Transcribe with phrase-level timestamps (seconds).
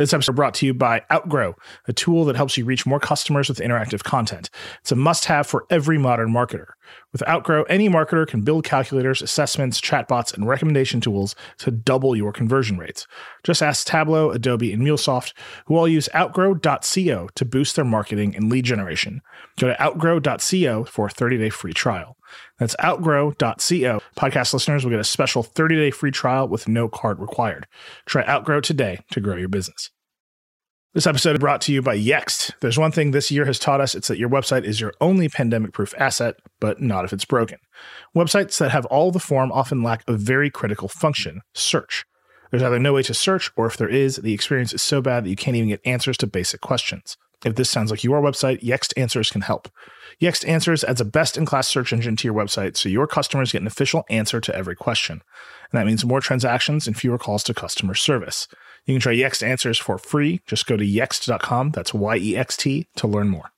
[0.00, 3.50] This episode brought to you by Outgrow, a tool that helps you reach more customers
[3.50, 4.48] with interactive content.
[4.80, 6.68] It's a must have for every modern marketer.
[7.12, 12.32] With Outgrow, any marketer can build calculators, assessments, chatbots, and recommendation tools to double your
[12.32, 13.06] conversion rates.
[13.44, 15.34] Just ask Tableau, Adobe, and MuleSoft,
[15.66, 19.20] who all use outgrow.co to boost their marketing and lead generation.
[19.58, 22.16] Go to outgrow.co for a 30 day free trial.
[22.60, 24.00] That's outgrow.co.
[24.16, 27.66] Podcast listeners will get a special 30 day free trial with no card required.
[28.06, 29.90] Try Outgrow today to grow your business.
[30.92, 32.50] This episode is brought to you by Yext.
[32.60, 35.28] There's one thing this year has taught us it's that your website is your only
[35.28, 37.58] pandemic proof asset, but not if it's broken.
[38.14, 42.04] Websites that have all the form often lack a very critical function search.
[42.50, 45.24] There's either no way to search, or if there is, the experience is so bad
[45.24, 47.16] that you can't even get answers to basic questions.
[47.44, 49.68] If this sounds like your website, Yext Answers can help.
[50.20, 53.52] Yext Answers adds a best in class search engine to your website so your customers
[53.52, 55.22] get an official answer to every question.
[55.72, 58.46] And that means more transactions and fewer calls to customer service.
[58.84, 60.42] You can try Yext Answers for free.
[60.46, 63.52] Just go to yext.com, that's Y E X T, to learn more.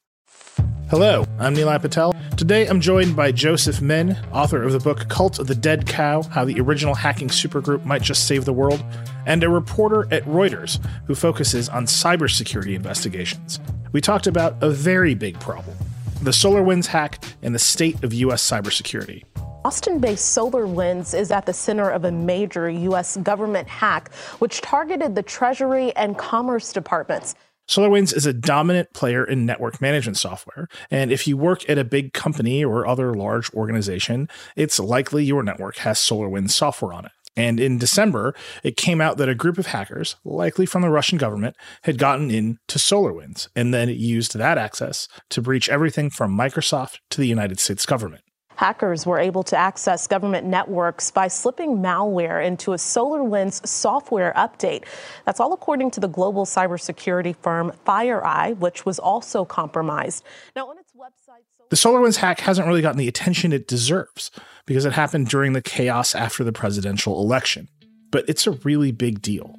[0.88, 2.14] Hello, I'm Nilay Patel.
[2.36, 6.22] Today I'm joined by Joseph Menn, author of the book Cult of the Dead Cow
[6.22, 8.84] How the Original Hacking Supergroup Might Just Save the World,
[9.26, 13.58] and a reporter at Reuters who focuses on cybersecurity investigations.
[13.90, 15.76] We talked about a very big problem
[16.22, 18.48] the SolarWinds hack and the state of U.S.
[18.48, 19.24] cybersecurity.
[19.64, 23.16] Austin based SolarWinds is at the center of a major U.S.
[23.18, 27.34] government hack, which targeted the Treasury and Commerce departments.
[27.68, 30.68] SolarWinds is a dominant player in network management software.
[30.90, 35.42] And if you work at a big company or other large organization, it's likely your
[35.42, 37.12] network has SolarWinds software on it.
[37.36, 41.18] And in December, it came out that a group of hackers, likely from the Russian
[41.18, 46.98] government, had gotten into SolarWinds and then used that access to breach everything from Microsoft
[47.10, 48.22] to the United States government.
[48.56, 54.84] Hackers were able to access government networks by slipping malware into a SolarWinds software update.
[55.24, 60.22] That's all according to the global cybersecurity firm FireEye, which was also compromised.
[60.54, 64.30] Now, on its website, the SolarWinds hack hasn't really gotten the attention it deserves
[64.66, 67.66] because it happened during the chaos after the presidential election.
[68.10, 69.56] But it's a really big deal.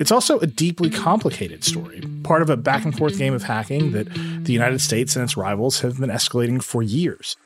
[0.00, 3.92] It's also a deeply complicated story, part of a back and forth game of hacking
[3.92, 4.08] that
[4.42, 7.36] the United States and its rivals have been escalating for years.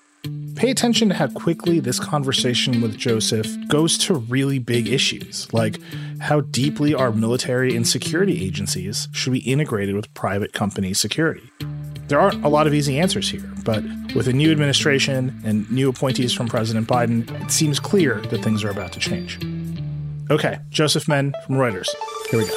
[0.55, 5.81] Pay attention to how quickly this conversation with Joseph goes to really big issues, like
[6.21, 11.51] how deeply our military and security agencies should be integrated with private company security.
[12.11, 13.85] There aren't a lot of easy answers here, but
[14.17, 18.65] with a new administration and new appointees from President Biden, it seems clear that things
[18.65, 19.39] are about to change.
[20.29, 21.87] Okay, Joseph Menn from Reuters.
[22.29, 22.57] Here we go.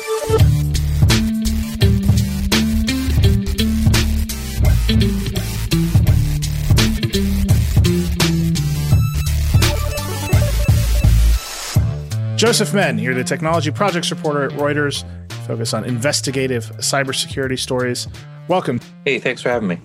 [12.36, 15.06] Joseph Menn, you're the technology projects reporter at Reuters.
[15.46, 18.08] Focus on investigative cybersecurity stories.
[18.48, 18.82] Welcome.
[19.06, 19.80] Hey, thanks for having me.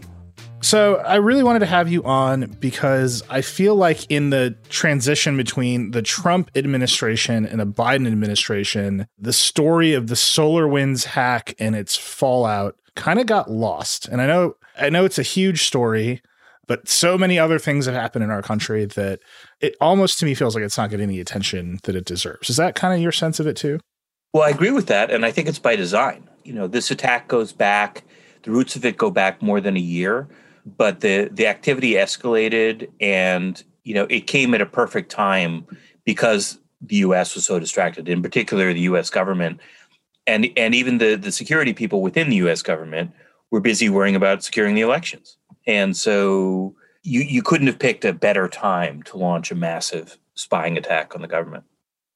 [0.61, 5.37] So, I really wanted to have you on because I feel like in the transition
[5.37, 11.77] between the Trump administration and the Biden administration, the story of the SolarWinds hack and
[11.77, 14.09] its fallout kind of got lost.
[14.09, 16.21] And I know I know it's a huge story,
[16.67, 19.21] but so many other things have happened in our country that
[19.61, 22.51] it almost to me feels like it's not getting the attention that it deserves.
[22.51, 23.79] Is that kind of your sense of it too?
[24.35, 25.11] Well, I agree with that.
[25.11, 26.29] And I think it's by design.
[26.45, 28.05] You know, this attack goes back,
[28.49, 30.27] the roots of it go back more than a year,
[30.65, 35.67] but the, the activity escalated and, you know, it came at a perfect time
[36.07, 39.61] because the US was so distracted, in particular the US government.
[40.27, 43.11] And, and even the, the security people within the US government
[43.51, 45.37] were busy worrying about securing the elections.
[45.67, 50.79] And so you, you couldn't have picked a better time to launch a massive spying
[50.79, 51.65] attack on the government.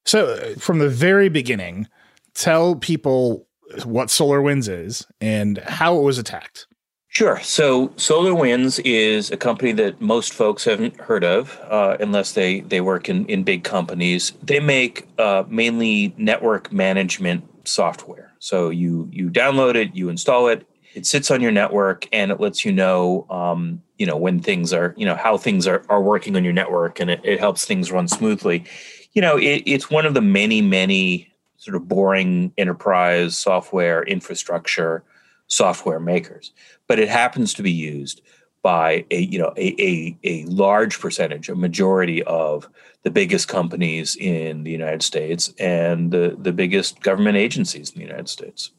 [0.06, 1.88] So, uh, from the very beginning,
[2.32, 3.46] tell people
[3.84, 6.66] what SolarWinds is and how it was attacked.
[7.08, 7.38] Sure.
[7.40, 12.80] So SolarWinds is a company that most folks haven't heard of uh, unless they, they
[12.80, 14.32] work in, in big companies.
[14.42, 18.32] They make uh, mainly network management software.
[18.38, 22.40] So you you download it, you install it, it sits on your network and it
[22.40, 26.02] lets you know um, you know when things are you know how things are, are
[26.02, 28.64] working on your network and it, it helps things run smoothly
[29.12, 31.31] you know it, it's one of the many many
[31.62, 35.04] sort of boring enterprise software infrastructure
[35.46, 36.52] software makers
[36.88, 38.20] but it happens to be used
[38.62, 42.68] by a you know a, a, a large percentage a majority of
[43.02, 48.06] the biggest companies in the united states and the, the biggest government agencies in the
[48.06, 48.70] united states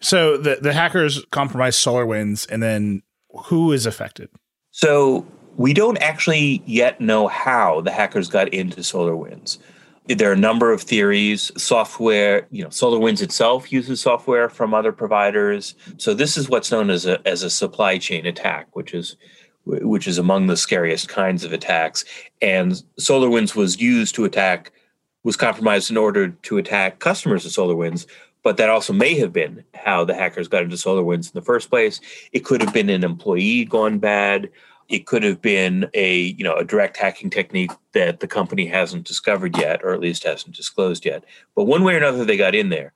[0.00, 3.02] so the the hackers compromised SolarWinds, and then
[3.46, 4.28] who is affected?
[4.70, 5.26] So
[5.56, 9.58] we don't actually yet know how the hackers got into SolarWinds.
[10.08, 11.52] There are a number of theories.
[11.56, 15.74] Software, you know, SolarWinds itself uses software from other providers.
[15.98, 19.16] So this is what's known as a as a supply chain attack, which is
[19.64, 22.04] which is among the scariest kinds of attacks.
[22.40, 24.72] And SolarWinds was used to attack,
[25.24, 28.06] was compromised in order to attack customers of SolarWinds.
[28.42, 31.68] But that also may have been how the hackers got into SolarWinds in the first
[31.68, 32.00] place.
[32.32, 34.48] It could have been an employee gone bad.
[34.88, 39.06] It could have been a you know a direct hacking technique that the company hasn't
[39.06, 41.24] discovered yet, or at least hasn't disclosed yet.
[41.54, 42.92] But one way or another, they got in there,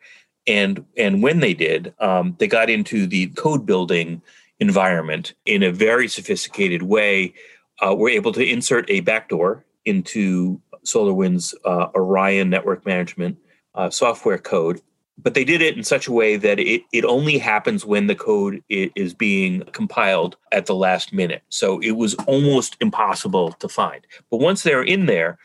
[0.47, 4.23] and and when they did, um, they got into the code building
[4.59, 7.35] environment in a very sophisticated way.
[7.81, 13.39] Uh, we're able to insert a backdoor into SolarWinds uh, Orion network management
[13.75, 14.81] uh, software code
[15.19, 18.15] but they did it in such a way that it, it only happens when the
[18.15, 21.43] code is being compiled at the last minute.
[21.49, 24.07] So it was almost impossible to find.
[24.31, 25.39] But once they're in there,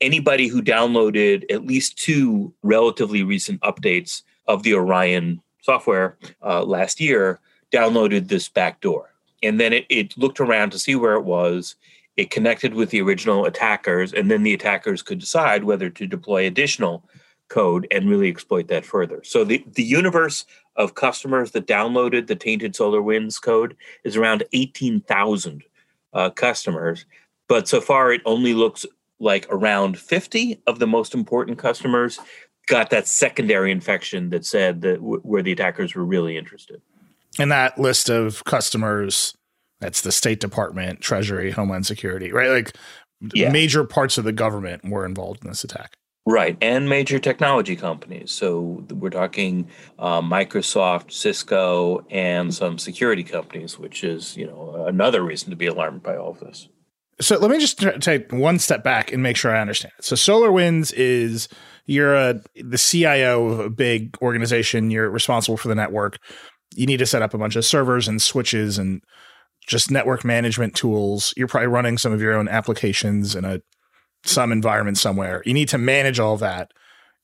[0.00, 7.00] anybody who downloaded at least two relatively recent updates of the Orion software uh, last
[7.00, 7.40] year
[7.72, 9.10] downloaded this backdoor.
[9.42, 11.74] And then it, it looked around to see where it was.
[12.16, 16.46] It connected with the original attackers, and then the attackers could decide whether to deploy
[16.46, 17.02] additional
[17.54, 19.22] code and really exploit that further.
[19.22, 25.62] So the, the universe of customers that downloaded the tainted SolarWinds code is around 18,000
[26.12, 27.06] uh, customers.
[27.48, 28.84] But so far, it only looks
[29.20, 32.18] like around 50 of the most important customers
[32.66, 36.82] got that secondary infection that said that w- where the attackers were really interested.
[37.38, 39.32] And that list of customers,
[39.80, 42.50] that's the State Department, Treasury, Homeland Security, right?
[42.50, 42.76] Like
[43.32, 43.50] yeah.
[43.50, 45.94] major parts of the government were involved in this attack.
[46.26, 48.30] Right, and major technology companies.
[48.30, 49.68] So we're talking
[49.98, 55.66] uh, Microsoft, Cisco, and some security companies, which is you know another reason to be
[55.66, 56.68] alarmed by all of this.
[57.20, 60.04] So let me just t- take one step back and make sure I understand it.
[60.04, 61.48] So SolarWinds is
[61.86, 64.90] you're a, the CIO of a big organization.
[64.90, 66.18] You're responsible for the network.
[66.74, 69.02] You need to set up a bunch of servers and switches and
[69.66, 71.34] just network management tools.
[71.36, 73.60] You're probably running some of your own applications in a
[74.24, 75.42] some environment somewhere.
[75.44, 76.72] You need to manage all that.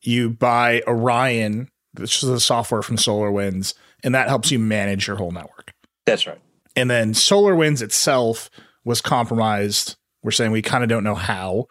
[0.02, 5.17] You buy Orion, which is the software from SolarWinds, and that helps you manage your
[5.17, 5.73] whole network.
[6.06, 6.41] That's right.
[6.76, 8.50] And then SolarWinds itself
[8.85, 9.97] was compromised.
[10.23, 11.67] We're saying we kind of don't know how.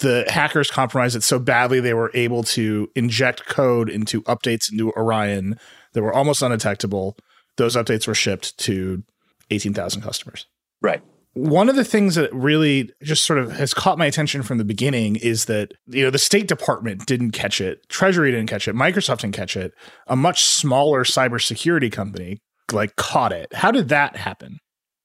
[0.00, 4.92] The hackers compromised it so badly they were able to inject code into updates into
[4.92, 5.58] Orion
[5.92, 7.16] that were almost undetectable.
[7.56, 9.02] Those updates were shipped to
[9.50, 10.46] 18,000 customers.
[10.80, 11.02] Right
[11.34, 14.64] one of the things that really just sort of has caught my attention from the
[14.64, 18.74] beginning is that you know the State Department didn't catch it, Treasury didn't catch it,
[18.74, 19.72] Microsoft didn't catch it.
[20.06, 22.40] A much smaller cybersecurity company
[22.72, 23.52] like caught it.
[23.54, 24.58] How did that happen?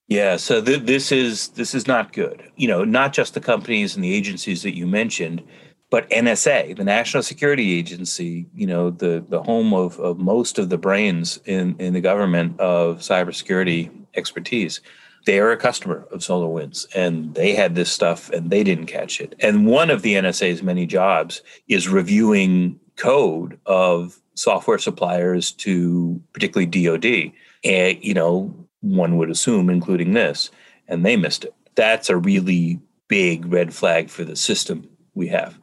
[0.07, 2.43] Yeah, so th- this is this is not good.
[2.55, 5.43] You know, not just the companies and the agencies that you mentioned,
[5.89, 10.69] but NSA, the National Security Agency, you know, the the home of, of most of
[10.69, 14.81] the brains in in the government of cybersecurity expertise
[15.25, 19.21] they are a customer of SolarWinds, and they had this stuff and they didn't catch
[19.21, 19.35] it.
[19.39, 26.65] And one of the NSA's many jobs is reviewing code of software suppliers to particularly
[26.65, 27.31] DoD.
[27.63, 30.49] And, you know, one would assume, including this,
[30.87, 31.53] and they missed it.
[31.75, 35.57] That's a really big red flag for the system we have.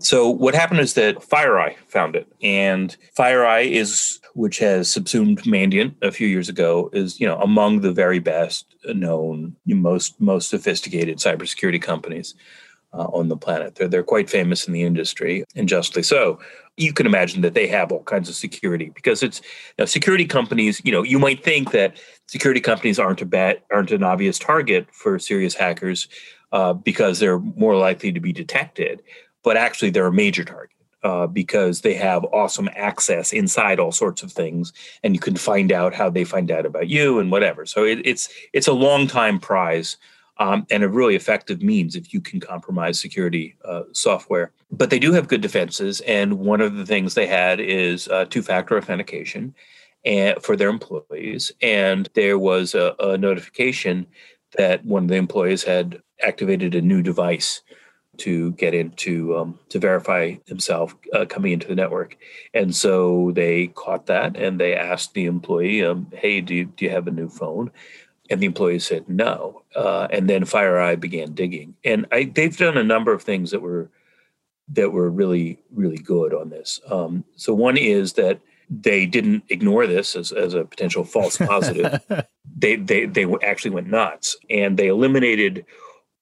[0.00, 5.94] So what happened is that FireEye found it, and FireEye is which has subsumed Mandiant
[6.02, 11.18] a few years ago, is you know among the very best known, most most sophisticated
[11.18, 12.34] cybersecurity companies
[12.92, 13.74] uh, on the planet.
[13.74, 16.38] They're they're quite famous in the industry, and justly so.
[16.76, 20.24] You can imagine that they have all kinds of security because it's you know, security
[20.24, 20.80] companies.
[20.84, 24.88] You know, you might think that security companies aren't a bad, aren't an obvious target
[24.92, 26.08] for serious hackers
[26.52, 29.02] uh, because they're more likely to be detected,
[29.44, 30.73] but actually they're a major target
[31.04, 35.70] uh, because they have awesome access inside all sorts of things, and you can find
[35.70, 37.66] out how they find out about you and whatever.
[37.66, 39.96] So it, it's it's a long time prize.
[40.38, 44.50] Um, and a really effective means if you can compromise security uh, software.
[44.68, 48.24] But they do have good defenses, and one of the things they had is uh,
[48.24, 49.54] two-factor authentication
[50.04, 51.52] and, for their employees.
[51.62, 54.06] And there was a, a notification
[54.58, 57.62] that one of the employees had activated a new device
[58.18, 62.16] to get into um, to verify himself uh, coming into the network,
[62.52, 66.84] and so they caught that and they asked the employee, um, "Hey, do you, do
[66.84, 67.70] you have a new phone?"
[68.30, 69.62] And the employee said no.
[69.76, 73.60] Uh, and then FireEye began digging, and I, they've done a number of things that
[73.60, 73.90] were
[74.68, 76.80] that were really really good on this.
[76.90, 78.40] Um, so one is that
[78.70, 82.00] they didn't ignore this as, as a potential false positive.
[82.56, 85.64] they they they actually went nuts and they eliminated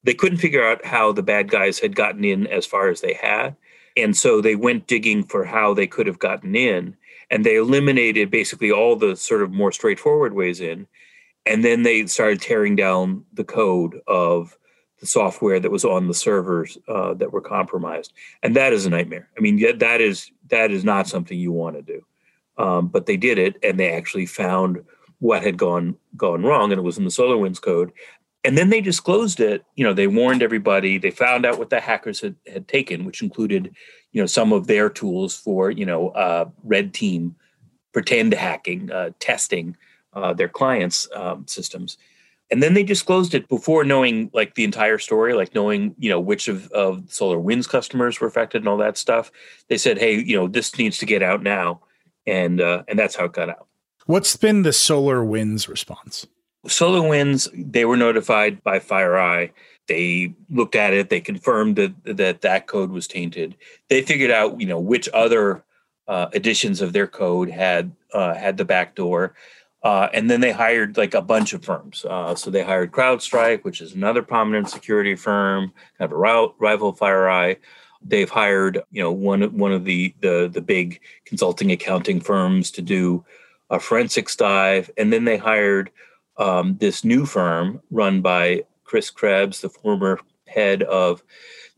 [0.04, 3.14] they couldn't figure out how the bad guys had gotten in as far as they
[3.14, 3.56] had.
[3.96, 6.96] And so they went digging for how they could have gotten in,
[7.30, 10.86] and they eliminated basically all the sort of more straightforward ways in.
[11.44, 14.56] And then they started tearing down the code of
[15.00, 18.90] the software that was on the servers uh, that were compromised, and that is a
[18.90, 19.28] nightmare.
[19.36, 22.04] I mean, that is that is not something you want to do.
[22.56, 24.84] Um, but they did it, and they actually found
[25.18, 27.92] what had gone gone wrong, and it was in the SolarWinds code.
[28.44, 29.64] And then they disclosed it.
[29.76, 30.98] You know, they warned everybody.
[30.98, 33.74] They found out what the hackers had, had taken, which included,
[34.10, 37.36] you know, some of their tools for, you know, uh, red team
[37.92, 39.76] pretend hacking, uh, testing
[40.12, 41.98] uh, their clients' um, systems.
[42.50, 46.20] And then they disclosed it before knowing like the entire story, like knowing, you know,
[46.20, 49.32] which of, of SolarWinds customers were affected and all that stuff.
[49.68, 51.80] They said, hey, you know, this needs to get out now.
[52.26, 53.66] And uh, and that's how it got out.
[54.06, 56.26] What's been the SolarWinds response?
[56.66, 59.50] SolarWinds, they were notified by FireEye.
[59.88, 61.10] They looked at it.
[61.10, 63.56] They confirmed that that that code was tainted.
[63.88, 65.64] They figured out, you know, which other
[66.06, 69.34] uh, editions of their code had uh, had the back door,
[69.82, 72.04] uh, and then they hired like a bunch of firms.
[72.08, 76.92] Uh, so they hired CrowdStrike, which is another prominent security firm, kind of a rival
[76.92, 77.56] FireEye.
[78.04, 82.82] They've hired, you know, one one of the the the big consulting accounting firms to
[82.82, 83.24] do
[83.68, 85.90] a forensics dive, and then they hired
[86.36, 91.22] um, this new firm run by Chris Krebs, the former head of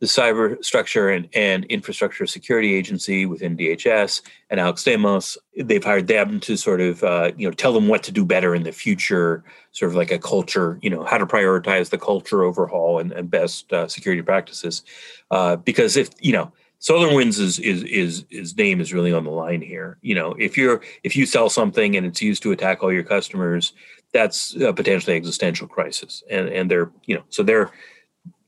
[0.01, 5.37] the cyber structure and, and infrastructure security agency within DHS, and Alex Stamos.
[5.57, 8.55] They've hired them to sort of uh, you know tell them what to do better
[8.55, 12.43] in the future, sort of like a culture, you know, how to prioritize the culture
[12.43, 14.83] overhaul and, and best uh, security practices.
[15.31, 16.53] Uh, because if you know
[16.85, 19.97] SolarWinds is is is his name is really on the line here.
[20.03, 23.03] You know, if you're if you sell something and it's used to attack all your
[23.03, 23.73] customers,
[24.15, 26.23] that's a potentially existential crisis.
[26.31, 27.71] And and they're you know so they're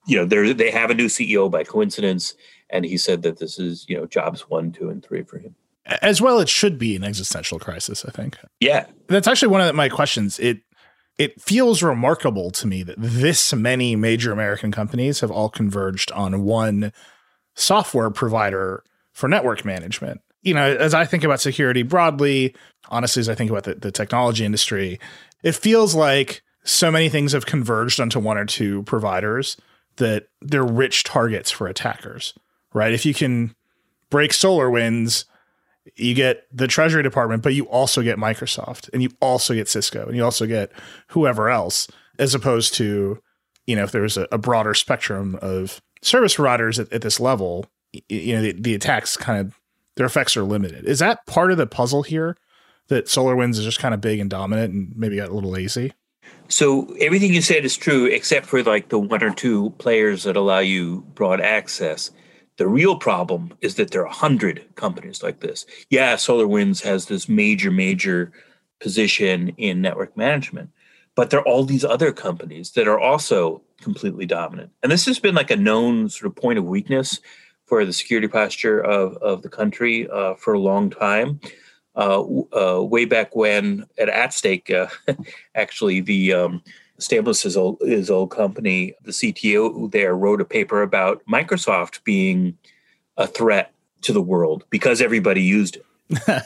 [0.06, 2.34] you know they're they have a new CEO by coincidence,
[2.70, 5.54] and he said that this is you know jobs one, two, and three for him.
[6.02, 8.04] As well, it should be an existential crisis.
[8.06, 8.38] I think.
[8.60, 10.38] Yeah, that's actually one of my questions.
[10.38, 10.60] It
[11.18, 16.44] it feels remarkable to me that this many major American companies have all converged on
[16.44, 16.92] one
[17.54, 20.20] software provider for network management.
[20.42, 22.54] You know, as I think about security broadly,
[22.88, 25.00] honestly, as I think about the, the technology industry,
[25.42, 29.56] it feels like so many things have converged onto one or two providers
[29.96, 32.34] that they're rich targets for attackers,
[32.74, 32.92] right?
[32.92, 33.54] If you can
[34.10, 35.24] break SolarWinds,
[35.94, 40.06] you get the Treasury Department, but you also get Microsoft and you also get Cisco
[40.06, 40.72] and you also get
[41.08, 41.86] whoever else,
[42.18, 43.22] as opposed to,
[43.66, 47.66] you know, if there's a, a broader spectrum of service providers at, at this level,
[48.08, 49.58] you know, the, the attacks kind of,
[49.94, 50.84] their effects are limited.
[50.84, 52.36] Is that part of the puzzle here?
[52.88, 55.92] That SolarWinds is just kind of big and dominant and maybe got a little lazy?
[56.48, 60.36] So everything you said is true, except for like the one or two players that
[60.36, 62.10] allow you broad access.
[62.56, 65.66] The real problem is that there are a hundred companies like this.
[65.90, 68.32] Yeah, SolarWinds has this major, major
[68.80, 70.70] position in network management,
[71.16, 74.70] but there are all these other companies that are also completely dominant.
[74.82, 77.20] And this has been like a known sort of point of weakness
[77.66, 81.40] for the security posture of, of the country uh, for a long time
[81.96, 85.14] way back when at AtStake, uh,
[85.54, 86.62] actually the um,
[86.98, 92.56] Stamos' old, his old company, the CTO there wrote a paper about Microsoft being
[93.16, 93.72] a threat
[94.02, 95.82] to the world because everybody used it.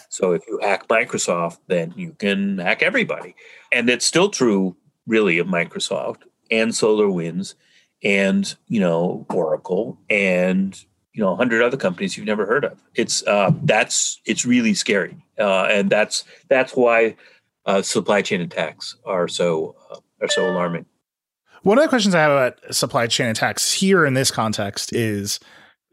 [0.09, 3.35] so if you hack Microsoft, then you can hack everybody.
[3.73, 4.77] And it's still true,
[5.07, 7.55] really, of Microsoft and SolarWinds
[8.03, 12.81] and, you know, Oracle and you know, hundred other companies you've never heard of.
[12.95, 17.17] It's uh, that's it's really scary, uh, and that's that's why
[17.67, 20.87] uh, supply chain attacks are so uh, are so alarming.
[21.63, 25.41] One of the questions I have about supply chain attacks here in this context is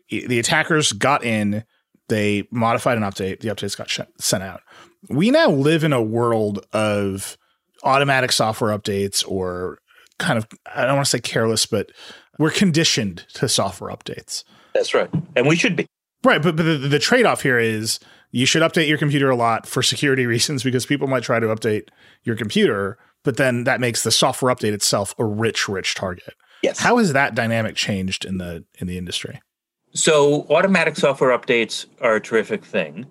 [0.10, 1.66] the attackers got in,
[2.08, 4.62] they modified an update, the updates got sh- sent out.
[5.10, 7.38] We now live in a world of
[7.84, 9.80] automatic software updates or
[10.20, 11.92] kind of I don't want to say careless, but
[12.40, 14.44] we're conditioned to software updates.
[14.78, 15.10] That's right.
[15.36, 15.88] And we should be.
[16.24, 16.42] Right.
[16.42, 18.00] But, but the, the trade off here is
[18.32, 21.48] you should update your computer a lot for security reasons because people might try to
[21.48, 21.90] update
[22.24, 26.34] your computer, but then that makes the software update itself a rich, rich target.
[26.62, 26.80] Yes.
[26.80, 29.42] How has that dynamic changed in the in the industry?
[29.94, 33.06] So automatic software updates are a terrific thing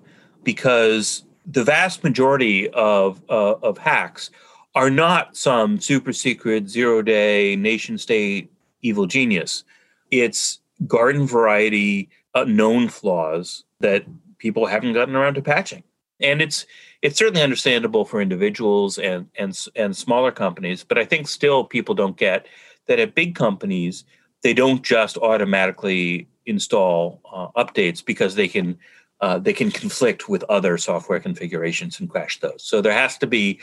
[0.45, 4.31] because the vast majority of uh, of hacks
[4.75, 9.65] are not some super secret zero day nation state evil genius.
[10.11, 14.04] It's garden variety uh, known flaws that
[14.38, 15.83] people haven't gotten around to patching.
[16.21, 16.66] And it's
[17.02, 21.95] it's certainly understandable for individuals and and and smaller companies, but I think still people
[21.95, 22.47] don't get
[22.87, 24.04] that at big companies
[24.42, 28.78] they don't just automatically install uh, updates because they can
[29.21, 32.62] uh, they can conflict with other software configurations and crash those.
[32.62, 33.61] So there has to be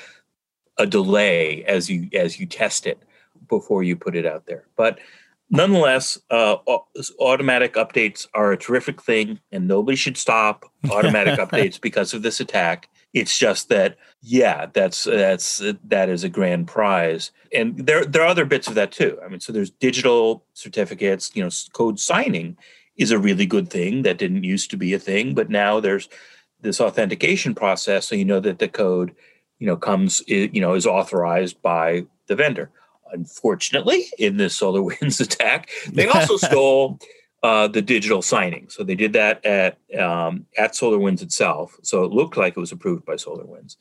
[0.78, 3.02] a delay as you as you test it
[3.48, 4.66] before you put it out there.
[4.76, 5.00] But
[5.54, 6.58] nonetheless, uh,
[7.20, 12.40] automatic updates are a terrific thing, and nobody should stop automatic updates because of this
[12.40, 12.90] attack.
[13.14, 18.28] It's just that, yeah, that's that's that is a grand prize, and there there are
[18.28, 19.18] other bits of that too.
[19.24, 21.32] I mean, so there's digital certificates.
[21.36, 22.58] You know, code signing
[22.98, 26.10] is a really good thing that didn't used to be a thing, but now there's
[26.62, 29.16] this authentication process, so you know that the code,
[29.60, 32.72] you know, comes you know is authorized by the vendor.
[33.14, 37.00] Unfortunately, in this SolarWinds attack, they also stole
[37.44, 38.70] uh, the digital signing.
[38.70, 41.78] So they did that at um, at SolarWinds itself.
[41.84, 43.76] So it looked like it was approved by SolarWinds,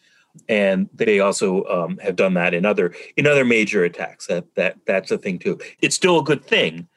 [0.49, 4.27] and they also um, have done that in other in other major attacks.
[4.27, 5.59] That that that's a thing too.
[5.81, 6.89] It's still a good thing,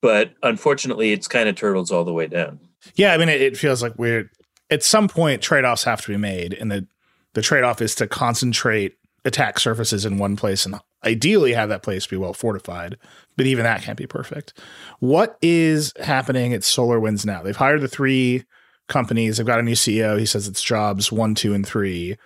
[0.00, 2.60] but unfortunately, it's kind of turtles all the way down.
[2.94, 4.30] Yeah, I mean, it, it feels like we're
[4.70, 6.86] at some point trade offs have to be made, and the
[7.34, 10.76] the trade off is to concentrate attack surfaces in one place and
[11.06, 12.98] ideally have that place be well fortified,
[13.36, 14.52] but even that can't be perfect.
[14.98, 17.42] What is happening at SolarWinds now?
[17.42, 18.44] They've hired the three
[18.88, 19.36] companies.
[19.36, 20.18] They've got a new CEO.
[20.18, 22.16] He says it's jobs one, two, and three.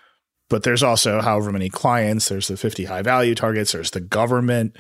[0.49, 2.29] But there's also however many clients.
[2.29, 3.73] There's the 50 high value targets.
[3.73, 4.77] There's the government.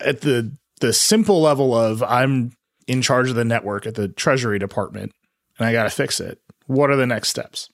[0.00, 2.52] At the the simple level of I'm
[2.86, 5.12] in charge of the network at the Treasury Department
[5.58, 6.40] and I got to fix it.
[6.66, 7.68] What are the next steps?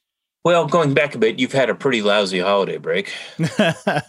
[0.44, 3.10] Well, going back a bit, you've had a pretty lousy holiday break.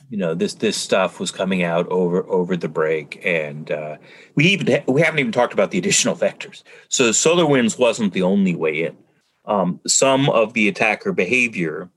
[0.09, 3.95] you know, this this stuff was coming out over over the break, and uh,
[4.35, 6.63] we even ha- we haven't even talked about the additional vectors.
[6.89, 8.97] So SolarWinds wasn't the only way in.
[9.45, 11.89] Um, some of the attacker behavior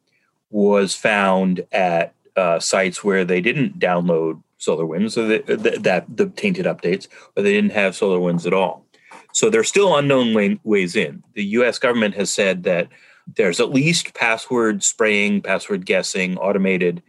[0.51, 6.27] was found at uh, sites where they didn't download SolarWinds, so that, that, that the
[6.27, 8.85] tainted updates, or they didn't have SolarWinds at all.
[9.33, 11.25] So there's still unknown way, ways in.
[11.35, 11.81] The U.S.
[11.81, 12.89] government has said that
[13.37, 17.03] there's at least password spraying, password guessing, automated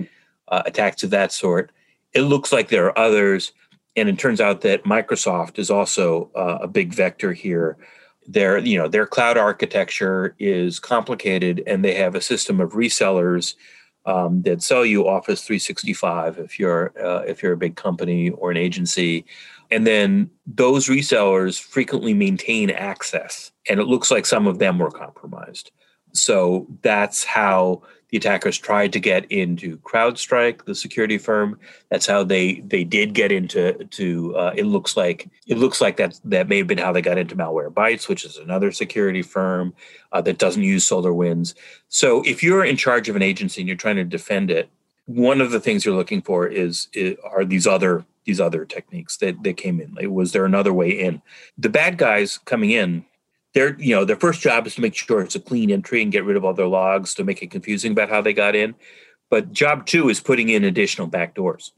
[0.49, 1.71] uh, attacks of that sort.
[2.13, 3.53] It looks like there are others,
[3.95, 7.77] and it turns out that Microsoft is also uh, a big vector here.
[8.27, 13.55] Their, you know, their cloud architecture is complicated, and they have a system of resellers
[14.05, 18.51] um, that sell you Office 365 if you're uh, if you're a big company or
[18.51, 19.25] an agency,
[19.71, 24.91] and then those resellers frequently maintain access, and it looks like some of them were
[24.91, 25.71] compromised.
[26.13, 31.59] So that's how the attackers tried to get into CrowdStrike, the security firm.
[31.89, 34.35] That's how they they did get into to.
[34.35, 37.19] Uh, it looks like it looks like that that may have been how they got
[37.19, 39.73] into Malwarebytes, which is another security firm
[40.11, 41.53] uh, that doesn't use SolarWinds.
[41.87, 44.69] So if you're in charge of an agency and you're trying to defend it,
[45.05, 49.17] one of the things you're looking for is, is are these other these other techniques
[49.17, 49.93] that that came in.
[49.93, 51.21] Like, was there another way in?
[51.59, 53.05] The bad guys coming in
[53.53, 56.11] their you know their first job is to make sure it's a clean entry and
[56.11, 58.75] get rid of all their logs to make it confusing about how they got in.
[59.29, 61.71] But job two is putting in additional backdoors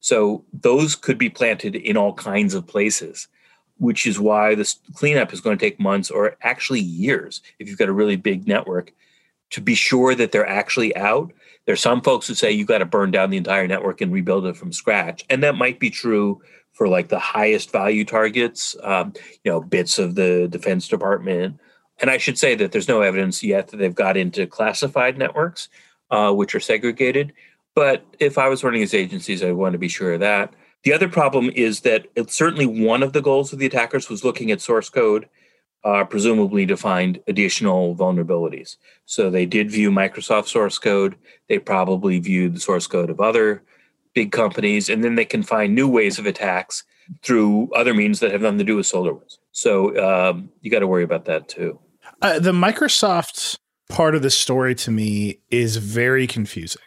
[0.00, 3.28] so those could be planted in all kinds of places
[3.78, 7.78] which is why this cleanup is going to take months or actually years if you've
[7.78, 8.92] got a really big network
[9.50, 11.32] to be sure that they're actually out.
[11.66, 14.46] There's some folks who say you got to burn down the entire network and rebuild
[14.46, 16.40] it from scratch and that might be true
[16.76, 21.58] for like the highest value targets, um, you know, bits of the Defense Department.
[21.98, 25.70] And I should say that there's no evidence yet that they've got into classified networks,
[26.10, 27.32] uh, which are segregated.
[27.74, 30.52] But if I was running these agencies, I'd want to be sure of that.
[30.84, 34.22] The other problem is that it's certainly one of the goals of the attackers was
[34.22, 35.28] looking at source code,
[35.82, 38.76] uh, presumably to find additional vulnerabilities.
[39.06, 41.16] So they did view Microsoft source code.
[41.48, 43.62] They probably viewed the source code of other
[44.16, 46.82] big companies, and then they can find new ways of attacks
[47.22, 49.36] through other means that have nothing to do with SolarWinds.
[49.52, 51.78] So um, you got to worry about that too.
[52.22, 53.58] Uh, the Microsoft
[53.90, 56.82] part of the story to me is very confusing.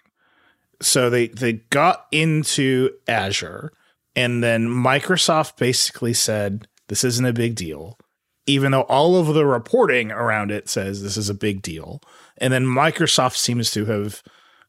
[0.82, 3.72] So they they got into Azure,
[4.15, 8.00] and then Microsoft basically said this isn't a big deal,
[8.48, 12.02] even though all of the reporting around it says this is a big deal.
[12.38, 14.24] And then Microsoft seems to have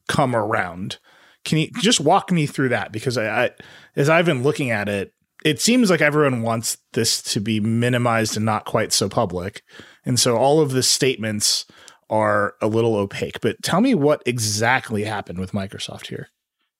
[0.07, 0.99] come around
[1.43, 2.91] can you just walk me through that?
[2.91, 3.49] Because I, I
[3.95, 8.35] as I've been looking at it, it seems like everyone wants this to be minimized
[8.37, 9.63] and not quite so public.
[10.05, 11.65] And so all of the statements
[12.09, 13.41] are a little opaque.
[13.41, 16.29] But tell me what exactly happened with Microsoft here.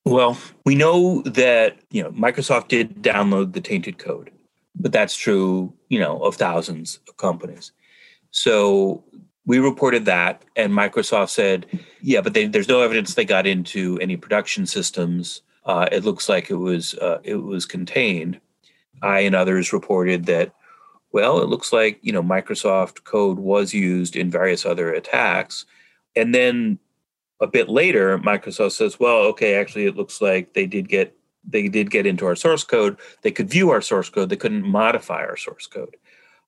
[0.06, 4.32] Well, we know that, you know, Microsoft did download the tainted code,
[4.76, 7.72] but that's true, you know, of thousands of companies.
[8.32, 9.04] So
[9.46, 11.66] we reported that, and Microsoft said,
[12.02, 15.42] "Yeah, but they, there's no evidence they got into any production systems.
[15.66, 18.40] Uh, it looks like it was uh, it was contained."
[19.02, 20.54] I and others reported that
[21.12, 25.66] well, it looks like you know Microsoft code was used in various other attacks,
[26.16, 26.80] and then
[27.42, 31.68] a bit later, Microsoft says, well, okay, actually, it looks like they did get they
[31.68, 32.98] did get into our source code.
[33.24, 34.30] They could view our source code.
[34.30, 35.96] They couldn't modify our source code.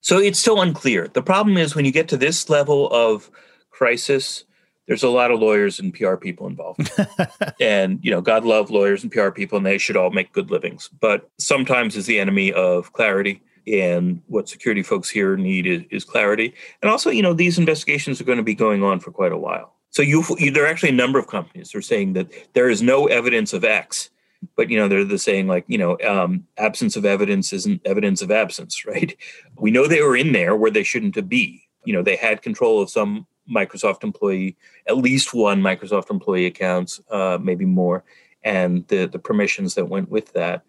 [0.03, 1.07] So it's still unclear.
[1.07, 3.31] The problem is when you get to this level of
[3.71, 4.43] crisis,
[4.85, 6.91] there's a lot of lawyers and PR people involved.
[7.61, 10.51] and, you know, God love lawyers and PR people, and they should all make good
[10.51, 10.89] livings.
[10.99, 13.41] But sometimes is the enemy of clarity.
[13.65, 16.53] And what security folks here need is, is clarity.
[16.81, 19.37] And also, you know, these investigations are going to be going on for quite a
[19.37, 19.73] while.
[19.91, 22.69] So you, you, there are actually a number of companies who are saying that there
[22.69, 24.09] is no evidence of X
[24.55, 28.21] but you know they're the saying like you know um, absence of evidence isn't evidence
[28.21, 29.15] of absence right?
[29.57, 31.63] We know they were in there where they shouldn't be.
[31.85, 34.55] You know they had control of some microsoft employee
[34.87, 38.03] at least one microsoft employee accounts uh, maybe more
[38.43, 40.63] and the the permissions that went with that.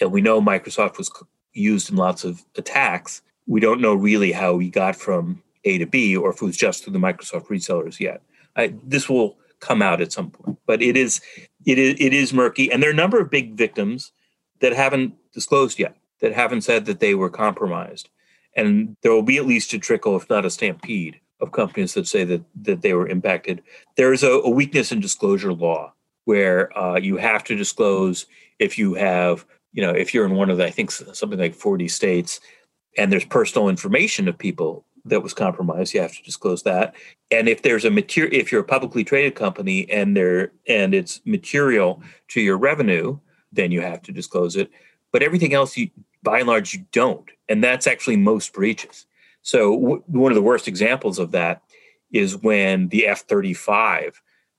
[0.00, 1.10] And we know microsoft was
[1.52, 3.22] used in lots of attacks.
[3.46, 6.56] We don't know really how we got from a to b or if it was
[6.56, 8.22] just through the microsoft resellers yet.
[8.56, 11.20] I, this will come out at some point but it is
[11.66, 14.12] it is it is murky, and there are a number of big victims
[14.60, 18.08] that haven't disclosed yet, that haven't said that they were compromised,
[18.56, 22.06] and there will be at least a trickle, if not a stampede, of companies that
[22.06, 23.62] say that that they were impacted.
[23.96, 25.94] There is a, a weakness in disclosure law
[26.24, 28.26] where uh, you have to disclose
[28.58, 31.54] if you have, you know, if you're in one of the, I think something like
[31.54, 32.40] 40 states,
[32.98, 36.94] and there's personal information of people that was compromised you have to disclose that.
[37.30, 41.20] And if there's a material if you're a publicly traded company and there and it's
[41.24, 43.18] material to your revenue
[43.52, 44.70] then you have to disclose it.
[45.12, 45.90] But everything else you
[46.22, 47.28] by and large you don't.
[47.48, 49.06] And that's actually most breaches.
[49.42, 51.62] So w- one of the worst examples of that
[52.12, 54.14] is when the f-35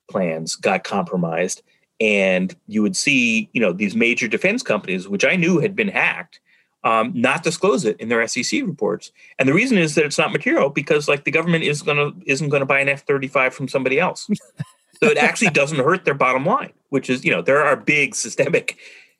[0.09, 1.61] plans got compromised
[1.99, 5.87] and you would see you know these major defense companies which i knew had been
[5.87, 6.41] hacked
[6.83, 9.11] um, not disclose it in their SEC reports.
[9.37, 12.49] And the reason is that it's not material because like the government is gonna isn't
[12.49, 14.29] gonna buy an F thirty five from somebody else.
[14.99, 18.15] so it actually doesn't hurt their bottom line, which is you know there are big
[18.15, 18.77] systemic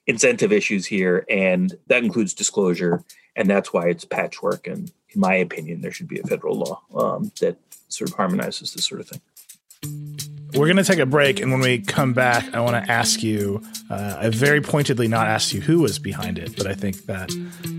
[0.08, 3.04] incentive issues here, and that includes disclosure,
[3.36, 4.68] and that's why it's patchwork.
[4.68, 7.58] And in my opinion, there should be a federal law um, that
[7.90, 10.31] sort of harmonizes this sort of thing.
[10.54, 13.24] We're going to take a break, and when we come back, I want to ask
[13.24, 13.64] you.
[13.90, 17.32] Uh, I very pointedly not asked you who was behind it, but I think that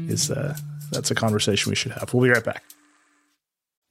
[0.08, 0.56] is uh,
[0.90, 2.12] that's a conversation we should have.
[2.14, 2.64] We'll be right back.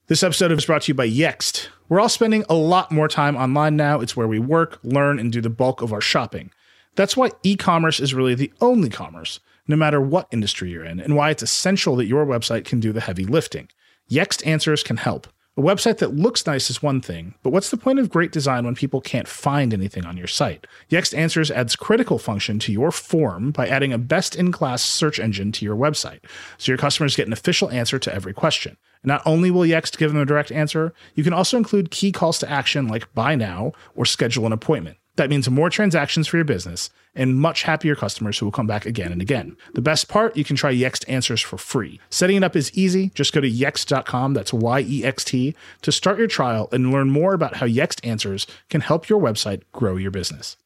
[0.08, 1.68] This episode is brought to you by Yext.
[1.88, 4.00] We're all spending a lot more time online now.
[4.00, 6.50] It's where we work, learn, and do the bulk of our shopping.
[6.96, 10.98] That's why e commerce is really the only commerce, no matter what industry you're in,
[10.98, 13.68] and why it's essential that your website can do the heavy lifting.
[14.10, 15.28] Yext Answers can help.
[15.54, 18.64] A website that looks nice is one thing, but what's the point of great design
[18.64, 20.66] when people can't find anything on your site?
[20.90, 25.20] Yext Answers adds critical function to your form by adding a best in class search
[25.20, 26.20] engine to your website,
[26.56, 28.78] so your customers get an official answer to every question.
[29.04, 32.38] Not only will Yext give them a direct answer, you can also include key calls
[32.38, 34.96] to action like buy now or schedule an appointment.
[35.16, 38.86] That means more transactions for your business and much happier customers who will come back
[38.86, 39.56] again and again.
[39.74, 42.00] The best part, you can try Yext Answers for free.
[42.08, 43.10] Setting it up is easy.
[43.14, 47.10] Just go to yext.com, that's Y E X T, to start your trial and learn
[47.10, 50.56] more about how Yext Answers can help your website grow your business.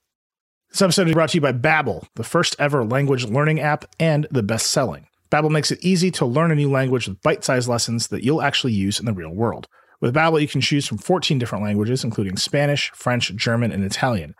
[0.71, 4.29] This episode is brought to you by Babbel, the first ever language learning app and
[4.31, 5.09] the best selling.
[5.31, 8.75] Babbel makes it easy to learn a new language with bite-sized lessons that you'll actually
[8.75, 9.67] use in the real world.
[10.01, 14.35] With Babbel, you can choose from 14 different languages, including Spanish, French, German, and Italian.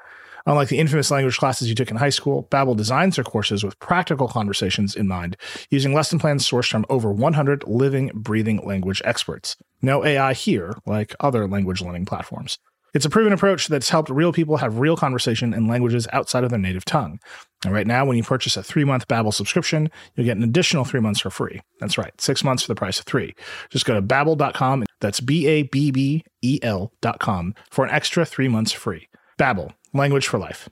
[0.49, 3.79] Unlike the infamous language classes you took in high school, Babbel designs their courses with
[3.81, 5.37] practical conversations in mind,
[5.71, 9.57] using lesson plans sourced from over 100 living, breathing language experts.
[9.83, 12.59] No AI here, like other language learning platforms.
[12.97, 16.51] It's a proven approach that's helped real people have real conversation in languages outside of
[16.51, 17.19] their native tongue.
[17.63, 21.01] And right now, when you purchase a three-month Babbel subscription, you'll get an additional three
[21.01, 21.61] months for free.
[21.79, 23.35] That's right, six months for the price of three.
[23.69, 24.87] Just go to babbel.com.
[25.03, 29.09] That's B-A-B-B-E-L dot com for an extra three months free.
[29.39, 30.71] Babbel, language for life.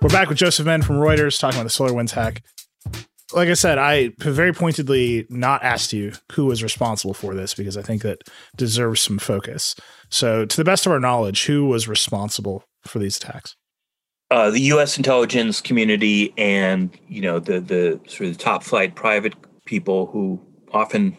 [0.00, 2.42] We're back with Joseph Menn from Reuters talking about the SolarWinds hack
[3.32, 7.76] like I said, I very pointedly not asked you who was responsible for this because
[7.76, 8.22] I think that
[8.56, 9.74] deserves some focus.
[10.08, 13.56] So, to the best of our knowledge, who was responsible for these attacks?
[14.30, 14.96] Uh, the U.S.
[14.96, 20.40] intelligence community and you know the the sort of the top flight private people who
[20.72, 21.16] often,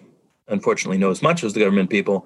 [0.47, 2.25] unfortunately, know as much as the government people,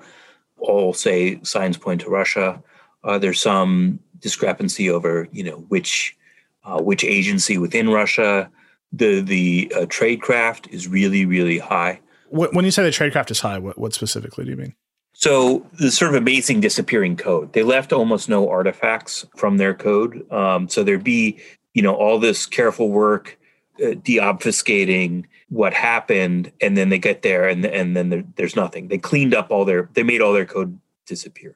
[0.60, 2.62] all say signs point to Russia.
[3.04, 6.16] Uh, there's some discrepancy over you know which
[6.64, 8.50] uh, which agency within Russia
[8.92, 12.00] the the uh, tradecraft is really really high.
[12.30, 14.76] When you say the tradecraft is high, what what specifically do you mean?
[15.14, 17.54] So the sort of amazing disappearing code.
[17.54, 20.30] They left almost no artifacts from their code.
[20.32, 21.40] Um, so there'd be
[21.74, 23.38] you know all this careful work
[23.82, 28.88] uh, deobfuscating what happened, and then they get there, and and then there, there's nothing.
[28.88, 31.56] They cleaned up all their, they made all their code disappear.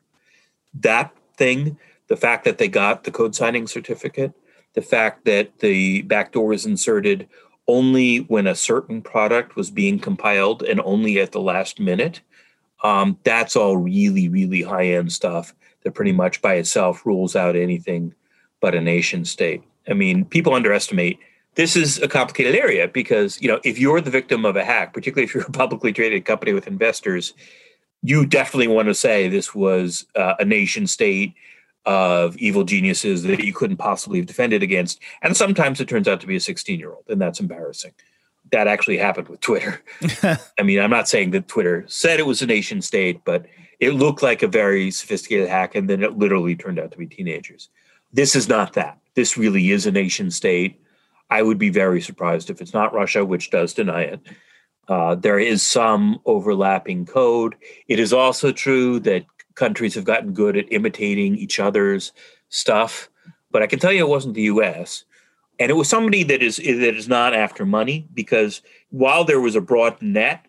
[0.73, 4.33] That thing, the fact that they got the code signing certificate,
[4.73, 7.27] the fact that the backdoor was inserted
[7.67, 12.21] only when a certain product was being compiled and only at the last minute.
[12.83, 15.53] Um, that's all really, really high end stuff
[15.83, 18.13] that pretty much by itself rules out anything
[18.59, 19.63] but a nation state.
[19.87, 21.19] I mean, people underestimate
[21.55, 24.93] this is a complicated area because you know if you're the victim of a hack,
[24.93, 27.33] particularly if you're a publicly traded company with investors,
[28.01, 31.33] you definitely want to say this was uh, a nation state
[31.85, 34.99] of evil geniuses that you couldn't possibly have defended against.
[35.21, 37.93] And sometimes it turns out to be a 16 year old, and that's embarrassing.
[38.51, 39.81] That actually happened with Twitter.
[40.23, 43.45] I mean, I'm not saying that Twitter said it was a nation state, but
[43.79, 47.07] it looked like a very sophisticated hack, and then it literally turned out to be
[47.07, 47.69] teenagers.
[48.11, 48.99] This is not that.
[49.15, 50.81] This really is a nation state.
[51.29, 54.19] I would be very surprised if it's not Russia, which does deny it.
[54.87, 57.55] Uh, there is some overlapping code.
[57.87, 59.25] It is also true that
[59.59, 62.13] countries have gotten good at imitating each other's
[62.47, 63.09] stuff.
[63.51, 65.03] But I can tell you it wasn't the US.
[65.59, 69.55] And it was somebody that is that is not after money because while there was
[69.55, 70.45] a broad net,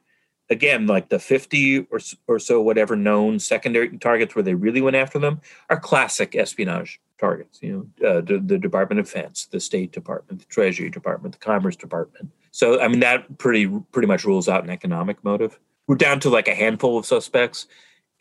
[0.48, 4.96] again, like the 50 or, or so whatever known secondary targets where they really went
[4.96, 7.58] after them are classic espionage targets.
[7.60, 11.44] You know, uh, the, the Department of Defense, the State Department, the Treasury Department, the
[11.44, 12.30] Commerce Department.
[12.52, 15.58] So I mean that pretty pretty much rules out an economic motive.
[15.86, 17.66] We're down to like a handful of suspects,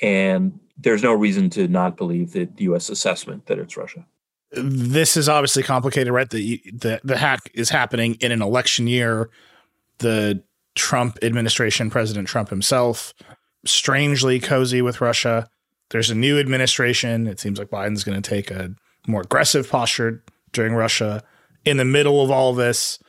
[0.02, 2.90] and there's no reason to not believe the U.S.
[2.90, 4.06] assessment that it's Russia.
[4.52, 6.30] This is obviously complicated, right?
[6.30, 9.30] The, the the hack is happening in an election year.
[10.00, 10.42] The
[10.76, 13.14] Trump administration, President Trump himself,
[13.66, 15.48] strangely cozy with Russia.
[15.90, 17.28] There's a new administration.
[17.28, 18.74] It seems like Biden's going to take a
[19.08, 21.24] more aggressive posture during Russia.
[21.66, 23.00] In the middle of all this,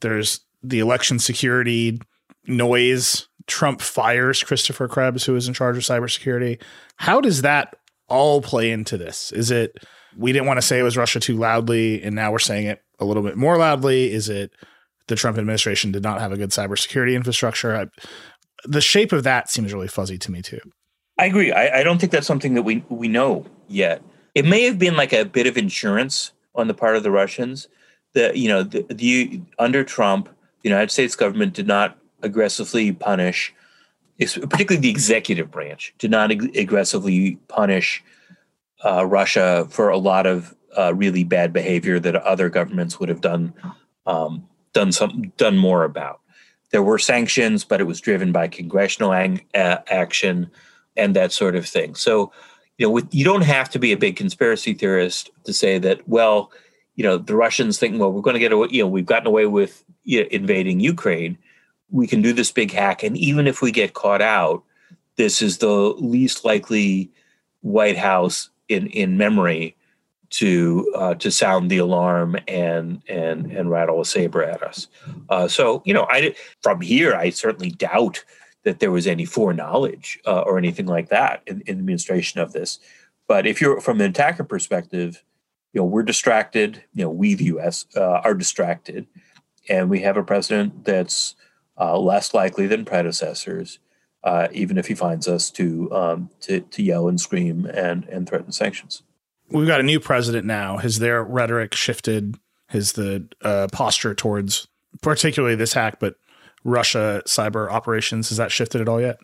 [0.00, 2.00] there's the election security
[2.46, 6.60] noise Trump fires Christopher Krebs, who is in charge of cybersecurity.
[6.96, 7.76] How does that
[8.08, 9.32] all play into this?
[9.32, 9.76] Is it
[10.16, 12.82] we didn't want to say it was Russia too loudly, and now we're saying it
[13.00, 14.12] a little bit more loudly?
[14.12, 14.52] Is it
[15.08, 17.76] the Trump administration did not have a good cybersecurity infrastructure?
[17.76, 17.86] I,
[18.64, 20.60] the shape of that seems really fuzzy to me too.
[21.18, 21.52] I agree.
[21.52, 24.02] I, I don't think that's something that we we know yet.
[24.34, 27.68] It may have been like a bit of insurance on the part of the Russians.
[28.14, 30.28] that you know the, the under Trump,
[30.62, 33.54] the United States government did not aggressively punish,
[34.18, 38.02] particularly the executive branch, did not ag- aggressively punish
[38.84, 43.20] uh, Russia for a lot of uh, really bad behavior that other governments would have
[43.20, 43.52] done
[44.06, 46.20] um, done some done more about.
[46.72, 50.50] There were sanctions, but it was driven by congressional ang- action
[50.96, 51.94] and that sort of thing.
[51.94, 52.32] So,
[52.78, 56.06] you know, with, you don't have to be a big conspiracy theorist to say that.
[56.08, 56.50] Well,
[56.96, 58.68] you know, the Russians think, well, we're going to get away.
[58.70, 61.38] You know, we've gotten away with you know, invading Ukraine
[61.90, 63.02] we can do this big hack.
[63.02, 64.62] And even if we get caught out,
[65.16, 67.10] this is the least likely
[67.60, 69.76] White House in, in memory
[70.30, 74.88] to uh, to sound the alarm and and and rattle a saber at us.
[75.28, 78.24] Uh, so you know, I from here, I certainly doubt
[78.64, 82.52] that there was any foreknowledge uh, or anything like that in, in the administration of
[82.52, 82.80] this.
[83.28, 85.22] But if you're from an attacker perspective,
[85.72, 86.82] you know, we're distracted.
[86.94, 87.86] You know, we the U.S.
[87.94, 89.06] Uh, are distracted,
[89.68, 91.36] and we have a president that's
[91.78, 93.78] uh, less likely than predecessors,
[94.22, 98.28] uh, even if he finds us to, um, to to yell and scream and and
[98.28, 99.02] threaten sanctions.
[99.50, 100.78] We've got a new president now.
[100.78, 102.38] Has their rhetoric shifted?
[102.68, 104.66] Has the uh, posture towards
[105.00, 106.16] particularly this hack, but
[106.64, 109.18] Russia cyber operations has that shifted at all yet?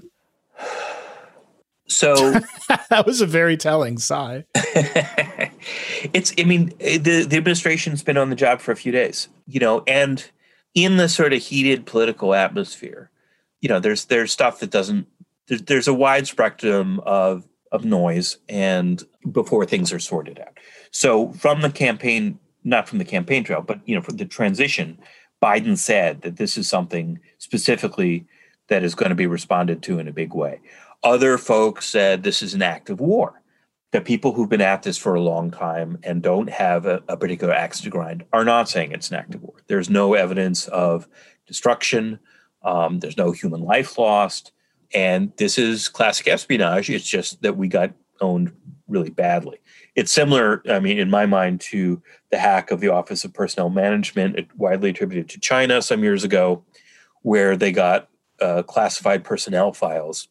[1.86, 2.14] So
[2.90, 4.44] that was a very telling sigh.
[4.54, 9.58] it's, I mean, the the administration's been on the job for a few days, you
[9.58, 10.30] know, and
[10.74, 13.10] in the sort of heated political atmosphere,
[13.60, 15.06] you know, there's there's stuff that doesn't
[15.48, 20.58] there's, there's a wide spectrum of of noise and before things are sorted out.
[20.90, 24.98] So from the campaign, not from the campaign trail, but you know, from the transition,
[25.42, 28.26] Biden said that this is something specifically
[28.68, 30.60] that is going to be responded to in a big way.
[31.02, 33.39] Other folks said this is an act of war
[33.92, 37.16] that people who've been at this for a long time and don't have a, a,
[37.16, 39.54] particular axe to grind are not saying it's an act of war.
[39.66, 41.08] There's no evidence of
[41.46, 42.20] destruction.
[42.62, 44.52] Um, there's no human life lost.
[44.94, 46.88] And this is classic espionage.
[46.88, 48.52] It's just that we got owned
[48.86, 49.58] really badly.
[49.96, 53.70] It's similar, I mean, in my mind, to the hack of the Office of Personnel
[53.70, 56.64] Management, widely attributed to China some years ago,
[57.22, 58.08] where they got
[58.40, 60.28] uh, classified personnel files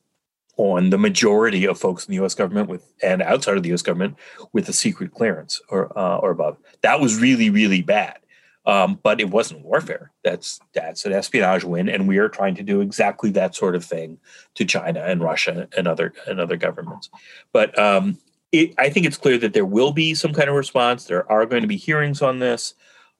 [0.59, 2.35] on the majority of folks in the U.S.
[2.35, 3.81] government with and outside of the U.S.
[3.81, 4.17] government
[4.51, 6.57] with a secret clearance or uh, or above.
[6.81, 8.19] That was really really bad.
[8.65, 10.11] Um, but it wasn't warfare.
[10.21, 13.85] That's that's an espionage win, and we are trying to do exactly that sort of
[13.85, 14.17] thing
[14.55, 17.09] to China and Russia and other and other governments.
[17.53, 18.17] But um,
[18.51, 21.05] it, I think it's clear that there will be some kind of response.
[21.05, 22.73] There are going to be hearings on this,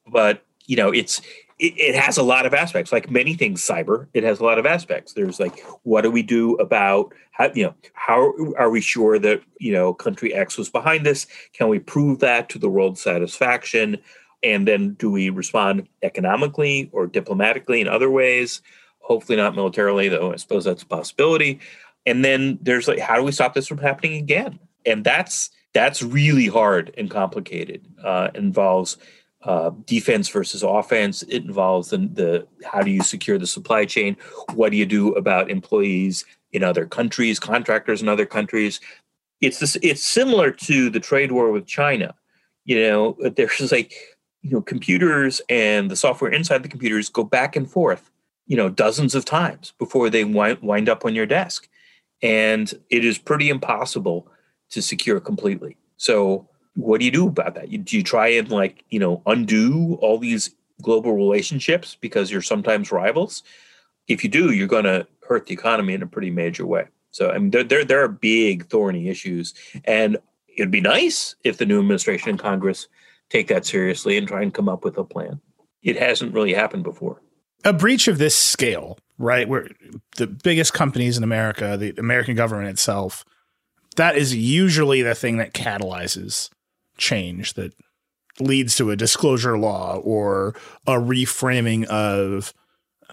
[0.05, 1.21] but you know, it's
[1.59, 2.91] it, it, has a lot of aspects.
[2.91, 5.13] Like many things, cyber, it has a lot of aspects.
[5.13, 9.41] There's like, what do we do about how you know how are we sure that
[9.59, 11.27] you know country X was behind this?
[11.53, 13.97] Can we prove that to the world's satisfaction?
[14.41, 18.61] And then do we respond economically or diplomatically in other ways?
[18.99, 21.59] Hopefully not militarily, though I suppose that's a possibility.
[22.05, 24.59] And then there's like, how do we stop this from happening again?
[24.85, 27.85] And that's that's really hard and complicated.
[28.03, 28.97] Uh, involves
[29.43, 31.23] uh, defense versus offense.
[31.23, 34.17] It involves the, the how do you secure the supply chain?
[34.53, 38.79] What do you do about employees in other countries, contractors in other countries?
[39.41, 39.77] It's this.
[39.81, 42.13] It's similar to the trade war with China.
[42.65, 43.93] You know, there's like
[44.41, 48.09] you know computers and the software inside the computers go back and forth
[48.47, 51.67] you know dozens of times before they wind, wind up on your desk
[52.21, 54.27] and it is pretty impossible
[54.69, 56.47] to secure completely so
[56.79, 59.97] what do you do about that you, do you try and like you know undo
[60.01, 63.43] all these global relationships because you're sometimes rivals
[64.07, 67.31] if you do you're going to hurt the economy in a pretty major way so
[67.31, 69.53] i mean there, there, there are big thorny issues
[69.85, 72.87] and it'd be nice if the new administration and congress
[73.29, 75.39] take that seriously and try and come up with a plan.
[75.81, 77.21] It hasn't really happened before.
[77.63, 79.47] A breach of this scale, right?
[79.47, 79.69] Where
[80.17, 83.23] the biggest companies in America, the American government itself,
[83.95, 86.49] that is usually the thing that catalyzes
[86.99, 87.73] change that
[88.39, 90.55] leads to a disclosure law or
[90.87, 92.53] a reframing of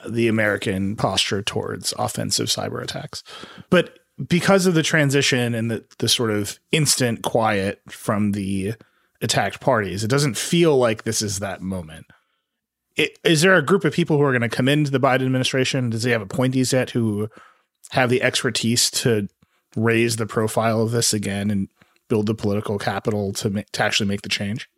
[0.08, 3.24] the American posture towards offensive cyber attacks.
[3.70, 8.74] But because of the transition and the, the sort of instant quiet from the
[9.20, 10.04] attacked parties.
[10.04, 12.06] It doesn't feel like this is that moment.
[12.96, 15.26] It, is there a group of people who are going to come into the Biden
[15.26, 15.90] administration?
[15.90, 17.28] Does he have appointees yet who
[17.90, 19.28] have the expertise to
[19.74, 21.68] raise the profile of this again and
[22.08, 24.68] build the political capital to make, to actually make the change?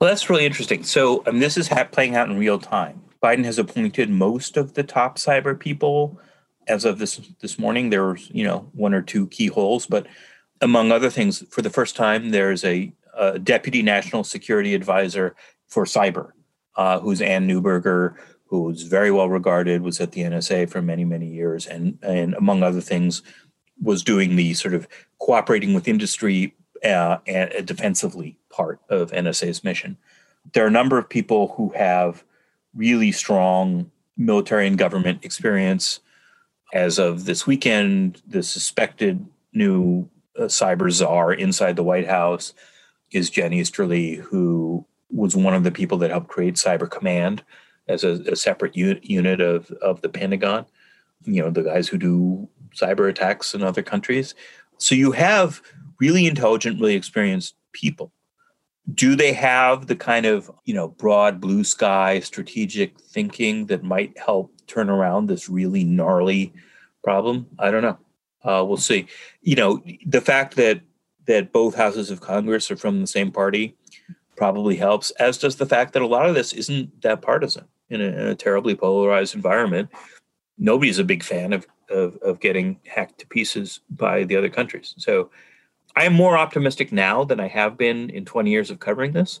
[0.00, 0.82] Well, that's really interesting.
[0.82, 3.02] So, um, this is ha- playing out in real time.
[3.22, 6.20] Biden has appointed most of the top cyber people
[6.68, 7.90] as of this this morning.
[7.90, 10.06] There were, you know, one or two keyholes, but
[10.60, 15.36] among other things, for the first time, there's a uh, deputy national security advisor
[15.68, 16.32] for cyber,
[16.76, 18.14] uh, who's Anne Neuberger,
[18.46, 22.62] who's very well regarded, was at the NSA for many, many years, and and among
[22.62, 23.22] other things,
[23.82, 24.86] was doing the sort of
[25.20, 29.96] cooperating with industry uh, and defensively part of NSA's mission.
[30.52, 32.24] There are a number of people who have
[32.74, 36.00] really strong military and government experience.
[36.72, 40.08] As of this weekend, the suspected new
[40.38, 42.52] uh, cyber czar inside the White House
[43.12, 47.44] is Jen Easterly, who was one of the people that helped create Cyber Command
[47.86, 50.66] as a, a separate u- unit of, of the Pentagon.
[51.24, 54.34] You know, the guys who do cyber attacks in other countries.
[54.78, 55.62] So you have
[56.00, 58.12] really intelligent, really experienced people.
[58.92, 64.18] Do they have the kind of, you know, broad blue sky strategic thinking that might
[64.18, 66.52] help turn around this really gnarly
[67.02, 67.46] problem?
[67.58, 67.98] I don't know.
[68.42, 69.06] Uh, we'll see.
[69.40, 70.82] You know, the fact that
[71.26, 73.74] that both houses of Congress are from the same party
[74.36, 78.02] probably helps, as does the fact that a lot of this isn't that partisan in
[78.02, 79.88] a, in a terribly polarized environment.
[80.58, 84.94] Nobody's a big fan of, of, of getting hacked to pieces by the other countries.
[84.98, 85.30] So
[85.96, 89.40] I am more optimistic now than I have been in 20 years of covering this,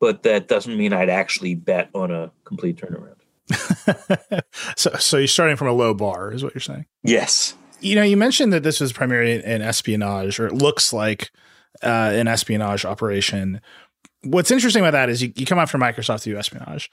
[0.00, 3.16] but that doesn't mean I'd actually bet on a complete turnaround.
[4.76, 6.86] so, so you're starting from a low bar, is what you're saying?
[7.02, 7.54] Yes.
[7.80, 11.30] You know, you mentioned that this was primarily an espionage, or it looks like
[11.82, 13.60] uh, an espionage operation.
[14.22, 16.90] What's interesting about that is you, you come after Microsoft to do espionage.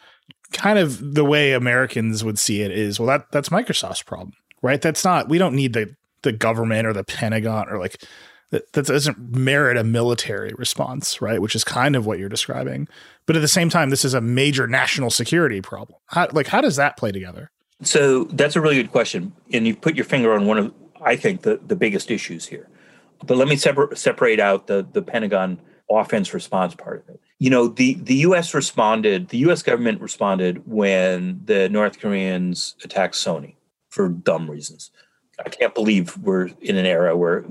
[0.51, 4.81] Kind of the way Americans would see it is, well, that that's Microsoft's problem, right?
[4.81, 5.29] That's not.
[5.29, 8.01] We don't need the the government or the Pentagon or like
[8.49, 11.41] that, that doesn't merit a military response, right?
[11.41, 12.87] Which is kind of what you're describing.
[13.25, 15.99] But at the same time, this is a major national security problem.
[16.07, 17.51] How, like, how does that play together?
[17.81, 21.15] So that's a really good question, and you put your finger on one of I
[21.15, 22.69] think the the biggest issues here.
[23.25, 25.59] But let me separ- separate out the the Pentagon
[25.89, 27.19] offense response part of it.
[27.39, 28.53] You know, the the U.S.
[28.53, 29.29] responded.
[29.29, 29.63] The U.S.
[29.63, 33.55] government responded when the North Koreans attacked Sony
[33.93, 34.89] for dumb reasons.
[35.45, 37.45] I can't believe we're in an era where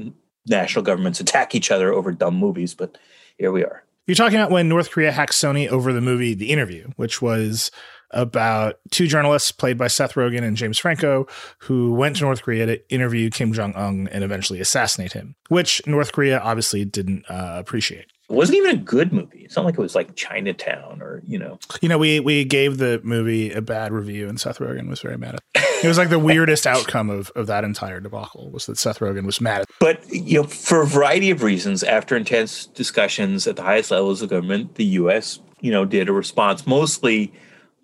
[0.48, 2.98] national governments attack each other over dumb movies, but
[3.38, 3.84] here we are.
[4.08, 7.70] You're talking about when North Korea hacked Sony over the movie The Interview, which was
[8.10, 11.26] about two journalists played by Seth Rogen and James Franco
[11.58, 15.80] who went to North Korea to interview Kim Jong Un and eventually assassinate him, which
[15.86, 18.06] North Korea obviously didn't uh, appreciate.
[18.32, 19.40] It wasn't even a good movie.
[19.40, 21.58] It's not like it was like Chinatown or you know.
[21.82, 25.18] You know, we we gave the movie a bad review, and Seth Rogen was very
[25.18, 25.42] mad at.
[25.54, 29.00] It, it was like the weirdest outcome of of that entire debacle was that Seth
[29.00, 29.60] Rogen was mad.
[29.60, 33.90] At but you know, for a variety of reasons, after intense discussions at the highest
[33.90, 35.38] levels of government, the U.S.
[35.60, 37.34] you know did a response mostly.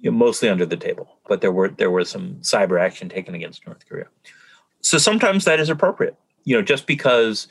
[0.01, 3.35] You know, mostly under the table, but there were there was some cyber action taken
[3.35, 4.07] against North Korea.
[4.81, 6.17] So sometimes that is appropriate.
[6.45, 7.49] You know, just because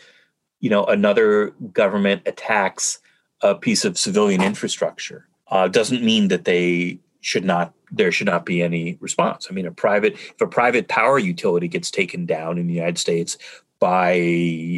[0.59, 2.99] you know another government attacks
[3.41, 8.45] a piece of civilian infrastructure uh, doesn't mean that they should not there should not
[8.45, 9.47] be any response.
[9.49, 12.97] I mean, a private if a private power utility gets taken down in the United
[12.97, 13.37] States
[13.79, 14.13] by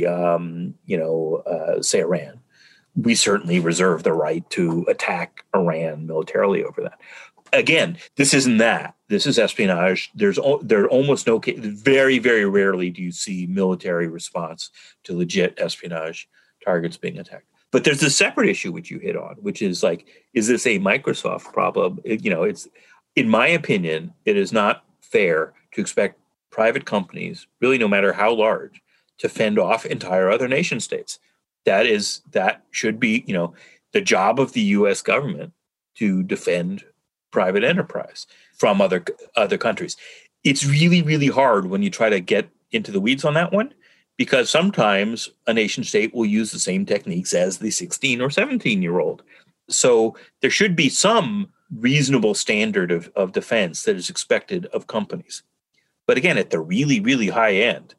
[0.07, 2.39] um, you know uh, say Iran,
[2.95, 6.99] we certainly reserve the right to attack Iran militarily over that
[7.53, 8.95] again, this isn't that.
[9.09, 10.11] This is espionage.
[10.13, 14.69] There's there almost no very very rarely do you see military response
[15.03, 16.29] to legit espionage
[16.63, 17.45] targets being attacked.
[17.71, 20.79] But there's a separate issue which you hit on, which is like, is this a
[20.79, 21.99] Microsoft problem?
[22.03, 22.67] It, you know, it's
[23.15, 26.19] in my opinion, it is not fair to expect
[26.51, 28.81] private companies, really no matter how large,
[29.19, 31.19] to fend off entire other nation states.
[31.65, 33.53] That is that should be, you know,
[33.91, 35.53] the job of the US government
[35.95, 36.83] to defend
[37.31, 38.25] private enterprise
[38.59, 39.03] from other
[39.35, 39.97] other countries.
[40.43, 43.73] It's really really hard when you try to get into the weeds on that one
[44.17, 48.81] because sometimes a nation state will use the same techniques as the 16 or 17
[48.81, 49.23] year old.
[49.69, 55.43] So there should be some reasonable standard of, of defense that is expected of companies.
[56.05, 57.95] But again, at the really, really high end,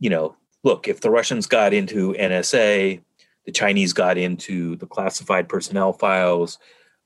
[0.00, 0.34] you know,
[0.64, 3.00] look, if the Russians got into NSA,
[3.44, 6.58] the Chinese got into the classified personnel files,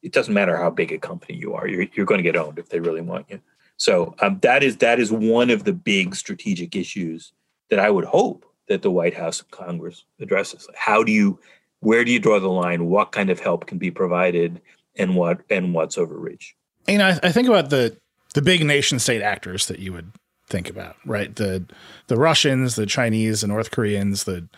[0.04, 2.58] it doesn't matter how big a company you are, you're, you're going to get owned
[2.58, 3.40] if they really want you.
[3.76, 7.32] So um, that is that is one of the big strategic issues
[7.70, 10.68] that I would hope that the White House and Congress addresses.
[10.76, 11.40] How do you,
[11.80, 12.86] where do you draw the line?
[12.86, 14.60] What kind of help can be provided,
[14.94, 16.54] and what and what's overreach?
[16.86, 17.96] You know, I, I think about the
[18.34, 20.12] the big nation state actors that you would
[20.48, 21.34] think about, right?
[21.34, 21.64] The
[22.06, 24.48] the Russians, the Chinese, the North Koreans, the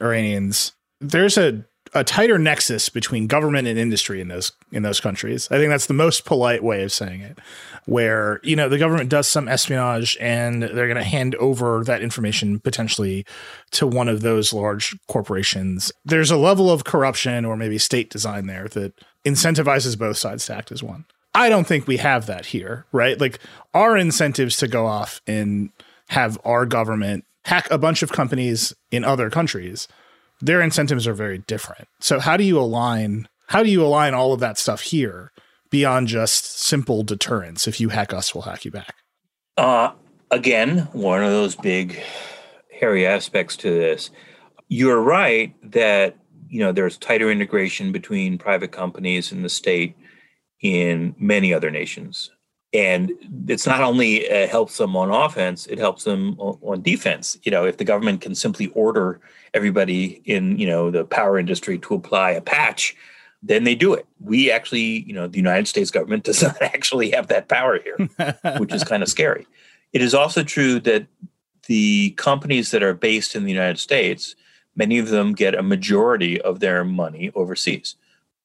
[0.00, 0.72] Iranians.
[1.00, 1.64] There's a
[1.94, 5.48] a tighter nexus between government and industry in those in those countries.
[5.50, 7.38] I think that's the most polite way of saying it.
[7.86, 12.02] Where you know the government does some espionage and they're going to hand over that
[12.02, 13.24] information potentially
[13.72, 15.92] to one of those large corporations.
[16.04, 20.56] There's a level of corruption or maybe state design there that incentivizes both sides to
[20.56, 21.04] act as one.
[21.34, 23.20] I don't think we have that here, right?
[23.20, 23.40] Like
[23.72, 25.70] our incentives to go off and
[26.08, 29.88] have our government hack a bunch of companies in other countries
[30.40, 31.88] their incentives are very different.
[32.00, 35.30] So how do you align how do you align all of that stuff here
[35.70, 37.68] beyond just simple deterrence?
[37.68, 38.94] If you hack us, we'll hack you back.
[39.56, 39.92] Uh
[40.30, 42.00] again, one of those big
[42.72, 44.10] hairy aspects to this.
[44.68, 46.16] You're right that
[46.48, 49.96] you know there's tighter integration between private companies and the state
[50.60, 52.30] in many other nations
[52.74, 53.12] and
[53.46, 57.38] it's not only uh, helps them on offense it helps them on, on, defense.
[57.44, 59.20] You know if the government can simply order
[59.54, 62.94] everybody in you know the power industry to apply a patch
[63.46, 64.06] then they do it.
[64.20, 67.96] We actually you know the united states government does not actually have that power here
[68.58, 69.46] which is kind of scary.
[69.92, 71.06] It is also true that
[71.68, 74.34] the companies that are based in the united states
[74.76, 77.94] many of them get a majority of their money overseas.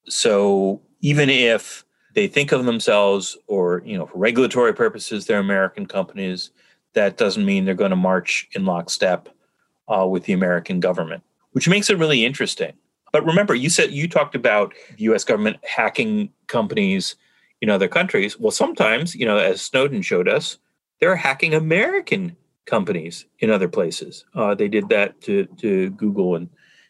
[0.08, 1.84] So even if
[2.20, 6.52] they think of themselves or you know for regulatory purposes they're american companies
[6.92, 9.30] that doesn't mean they're going to march in lockstep
[9.88, 12.74] uh, with the american government which makes it really interesting.
[13.14, 17.16] But remember you said you talked about the us government hacking companies
[17.62, 18.38] in other countries.
[18.38, 20.58] Well sometimes you know as snowden showed us
[21.00, 24.26] they're hacking american companies in other places.
[24.36, 26.50] Uh, they did that to, to google and,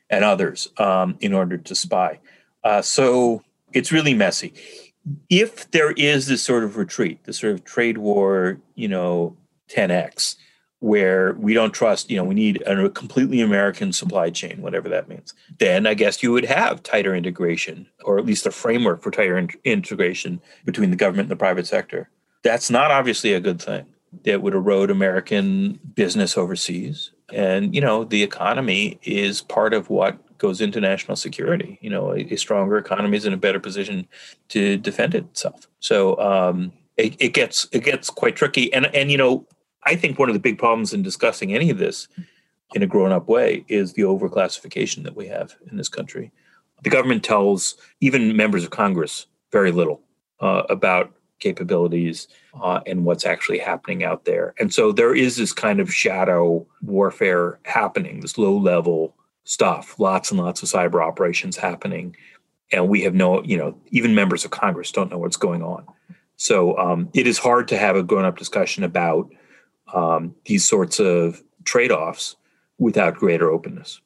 [0.09, 2.19] and others um, in order to spy.
[2.63, 4.53] Uh, so it's really messy
[5.29, 9.35] if there is this sort of retreat, this sort of trade war, you know,
[9.69, 10.35] 10x,
[10.79, 15.09] where we don't trust, you know, we need a completely American supply chain, whatever that
[15.09, 19.11] means, then I guess you would have tighter integration, or at least a framework for
[19.11, 22.09] tighter in- integration between the government and the private sector.
[22.43, 23.85] That's not obviously a good thing.
[24.23, 27.11] That would erode American business overseas.
[27.31, 31.77] And, you know, the economy is part of what goes into national security.
[31.81, 34.07] You know, a, a stronger economy is in a better position
[34.49, 35.67] to defend itself.
[35.79, 38.73] So um, it, it gets it gets quite tricky.
[38.73, 39.45] And and you know,
[39.83, 42.07] I think one of the big problems in discussing any of this
[42.75, 46.31] in a grown up way is the overclassification that we have in this country.
[46.83, 50.01] The government tells even members of Congress very little
[50.39, 52.27] uh, about capabilities
[52.61, 54.53] uh, and what's actually happening out there.
[54.59, 59.15] And so there is this kind of shadow warfare happening, this low level
[59.49, 62.15] stuff, lots and lots of cyber operations happening.
[62.71, 65.87] And we have no, you know, even members of Congress don't know what's going on.
[66.37, 69.27] So um, it is hard to have a grown up discussion about
[69.91, 72.35] um, these sorts of trade offs
[72.77, 73.99] without greater openness.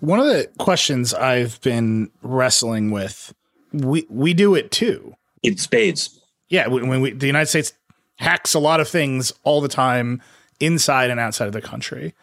[0.00, 3.34] One of the questions I've been wrestling with,
[3.72, 5.14] we we do it too.
[5.42, 6.18] In spades.
[6.48, 7.74] Yeah, when we the United States
[8.16, 10.22] hacks a lot of things all the time
[10.58, 12.14] inside and outside of the country.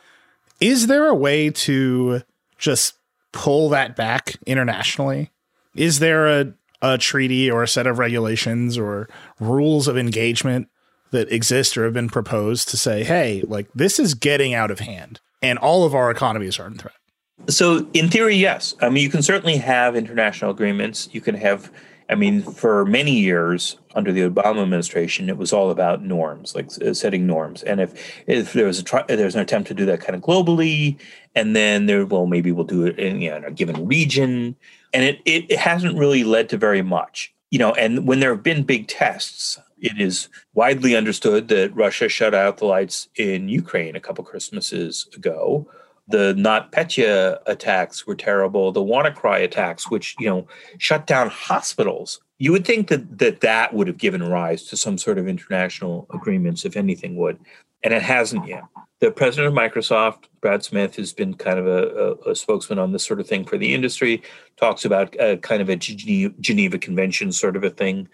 [0.59, 2.23] Is there a way to
[2.63, 2.95] just
[3.33, 5.31] pull that back internationally?
[5.75, 9.09] Is there a, a treaty or a set of regulations or
[9.39, 10.69] rules of engagement
[11.11, 14.79] that exist or have been proposed to say, hey, like this is getting out of
[14.79, 16.95] hand and all of our economies are in threat?
[17.49, 18.75] So, in theory, yes.
[18.79, 21.09] I mean, you can certainly have international agreements.
[21.11, 21.69] You can have,
[22.13, 26.69] I mean, for many years under the Obama administration, it was all about norms, like
[26.79, 27.63] uh, setting norms.
[27.63, 27.91] And if
[28.27, 30.99] if there was a try, there's an attempt to do that kind of globally,
[31.33, 34.55] and then there, well, maybe we'll do it in, you know, in a given region,
[34.93, 37.33] and it, it it hasn't really led to very much.
[37.49, 42.09] You know, and when there have been big tests, it is widely understood that Russia
[42.09, 45.67] shut out the lights in Ukraine a couple Christmases ago
[46.13, 48.71] the NotPetya attacks were terrible.
[48.71, 50.47] The WannaCry attacks, which you know
[50.77, 52.21] shut down hospitals.
[52.37, 56.05] You would think that that that would have given rise to some sort of international
[56.13, 57.39] agreements, if anything would,
[57.81, 58.61] and it hasn't yet.
[58.99, 61.87] The president of Microsoft, Brad Smith, has been kind of a,
[62.27, 64.21] a, a spokesman on this sort of thing for the industry.
[64.57, 68.07] Talks about a, kind of a Geneva, Convention sort of a thing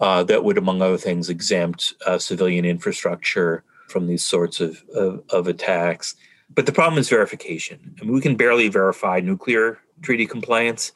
[0.00, 5.22] uh, that would, among other things, exempt uh, civilian infrastructure from these sorts of, of,
[5.30, 6.16] of attacks
[6.50, 7.94] but the problem is verification.
[8.00, 10.92] I mean, we can barely verify nuclear treaty compliance.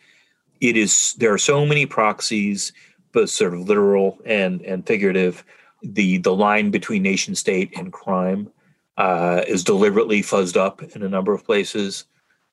[0.61, 2.73] It is there are so many proxies,
[3.13, 5.45] both sort of literal and and figurative.
[5.83, 8.51] The the line between nation state and crime
[8.97, 12.05] uh, is deliberately fuzzed up in a number of places.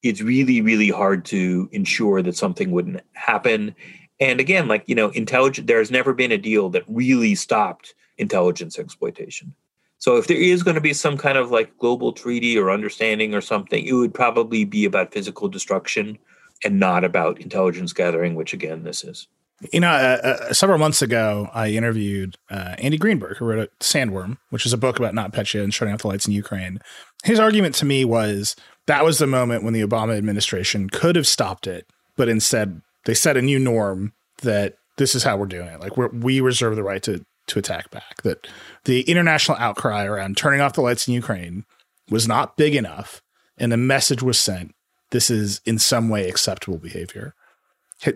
[0.03, 3.75] It's really really hard to ensure that something wouldn't happen.
[4.19, 5.67] And again, like you know, intelligent.
[5.67, 9.53] There's never been a deal that really stopped intelligence exploitation.
[9.99, 13.33] So if there is going to be some kind of like global treaty or understanding
[13.33, 16.17] or something, it would probably be about physical destruction
[16.63, 19.27] and not about intelligence gathering, which again, this is.
[19.73, 20.19] You know, uh,
[20.49, 24.77] uh, several months ago, I interviewed uh, Andy Greenberg, who wrote Sandworm, which is a
[24.77, 26.79] book about Not NotPetya and shutting off the lights in Ukraine.
[27.23, 31.25] His argument to me was that was the moment when the Obama administration could have
[31.25, 35.67] stopped it, but instead they set a new norm that this is how we're doing
[35.67, 35.79] it.
[35.79, 38.21] Like we we reserve the right to to attack back.
[38.23, 38.47] That
[38.85, 41.65] the international outcry around turning off the lights in Ukraine
[42.09, 43.21] was not big enough,
[43.57, 44.73] and the message was sent:
[45.11, 47.33] this is in some way acceptable behavior.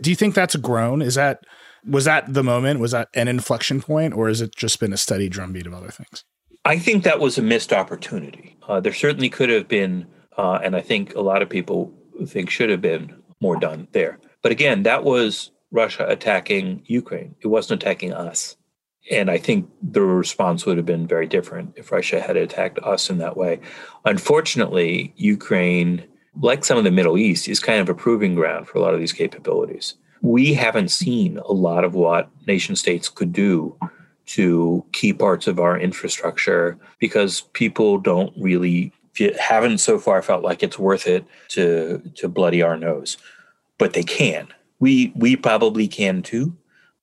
[0.02, 1.02] Do you think that's a grown?
[1.02, 1.40] Is that
[1.86, 2.80] was that the moment?
[2.80, 5.90] Was that an inflection point, or has it just been a steady drumbeat of other
[5.90, 6.24] things?
[6.64, 8.58] I think that was a missed opportunity.
[8.68, 10.06] Uh, there certainly could have been,
[10.38, 11.92] uh, and I think a lot of people
[12.28, 14.20] think should have been more done there.
[14.44, 17.36] But again, that was Russia attacking Ukraine.
[17.42, 18.56] It wasn't attacking us.
[19.10, 23.10] And I think the response would have been very different if Russia had attacked us
[23.10, 23.60] in that way.
[24.06, 26.04] Unfortunately, Ukraine,
[26.40, 28.94] like some of the Middle East, is kind of a proving ground for a lot
[28.94, 29.96] of these capabilities.
[30.22, 33.76] We haven't seen a lot of what nation states could do
[34.28, 38.94] to key parts of our infrastructure because people don't really
[39.40, 43.18] haven't so far felt like it's worth it to to bloody our nose
[43.78, 44.48] but they can
[44.80, 46.56] we we probably can too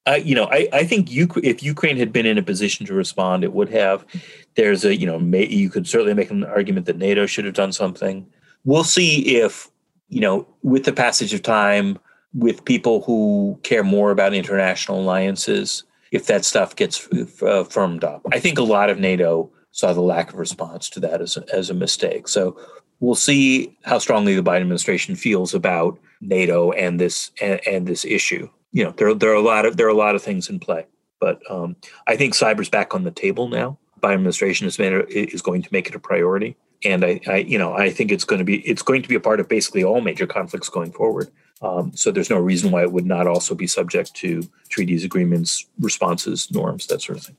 [0.09, 2.95] I, you know, I, I think you, if Ukraine had been in a position to
[2.95, 4.07] respond, it would have.
[4.55, 7.53] There's a, you know, may, you could certainly make an argument that NATO should have
[7.53, 8.27] done something.
[8.65, 9.69] We'll see if,
[10.09, 11.99] you know, with the passage of time,
[12.33, 17.07] with people who care more about international alliances, if that stuff gets
[17.43, 18.23] uh, firmed up.
[18.33, 21.45] I think a lot of NATO saw the lack of response to that as a,
[21.55, 22.29] as a mistake.
[22.29, 22.59] So
[23.01, 28.07] we'll see how strongly the Biden administration feels about NATO and this and, and this
[28.07, 30.49] issue you know there there are a lot of there are a lot of things
[30.49, 30.87] in play,
[31.21, 33.79] but um, I think cyber's back on the table now.
[34.01, 37.59] Biden administration is made is going to make it a priority, and I, I, you
[37.59, 39.85] know I think it's going to be it's going to be a part of basically
[39.85, 41.31] all major conflicts going forward.
[41.61, 45.67] Um, so there's no reason why it would not also be subject to treaties, agreements,
[45.81, 47.37] responses, norms, that sort of thing.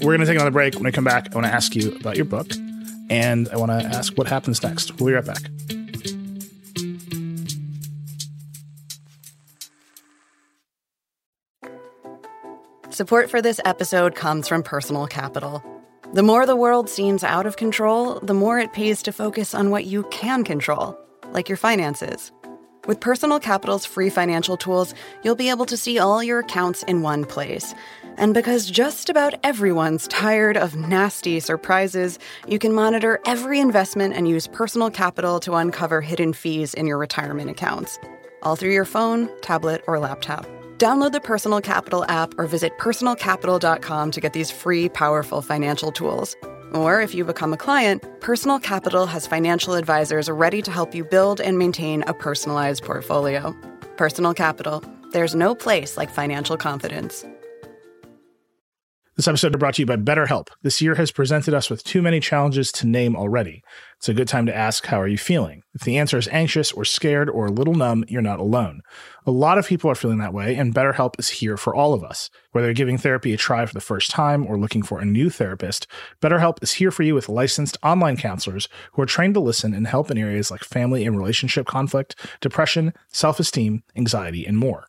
[0.00, 0.76] We're going to take another break.
[0.76, 2.52] When I come back, I want to ask you about your book,
[3.10, 5.00] and I want to ask what happens next.
[5.00, 5.83] We'll be right back.
[12.94, 15.64] Support for this episode comes from Personal Capital.
[16.12, 19.70] The more the world seems out of control, the more it pays to focus on
[19.70, 20.96] what you can control,
[21.32, 22.30] like your finances.
[22.86, 27.02] With Personal Capital's free financial tools, you'll be able to see all your accounts in
[27.02, 27.74] one place
[28.16, 34.28] And because just about everyone's tired of nasty surprises, you can monitor every investment and
[34.28, 37.98] use personal capital to uncover hidden fees in your retirement accounts,
[38.44, 40.46] all through your phone, tablet, or laptop.
[40.78, 46.36] Download the Personal Capital app or visit personalcapital.com to get these free, powerful financial tools.
[46.74, 51.04] Or if you become a client, Personal Capital has financial advisors ready to help you
[51.04, 53.54] build and maintain a personalized portfolio.
[53.96, 57.24] Personal Capital, there's no place like financial confidence.
[59.16, 60.48] This episode is brought to you by BetterHelp.
[60.62, 63.62] This year has presented us with too many challenges to name already.
[63.96, 65.62] It's a good time to ask, How are you feeling?
[65.72, 68.80] If the answer is anxious or scared or a little numb, you're not alone.
[69.24, 72.02] A lot of people are feeling that way, and BetterHelp is here for all of
[72.02, 72.28] us.
[72.50, 75.30] Whether you're giving therapy a try for the first time or looking for a new
[75.30, 75.86] therapist,
[76.20, 79.86] BetterHelp is here for you with licensed online counselors who are trained to listen and
[79.86, 84.88] help in areas like family and relationship conflict, depression, self esteem, anxiety, and more.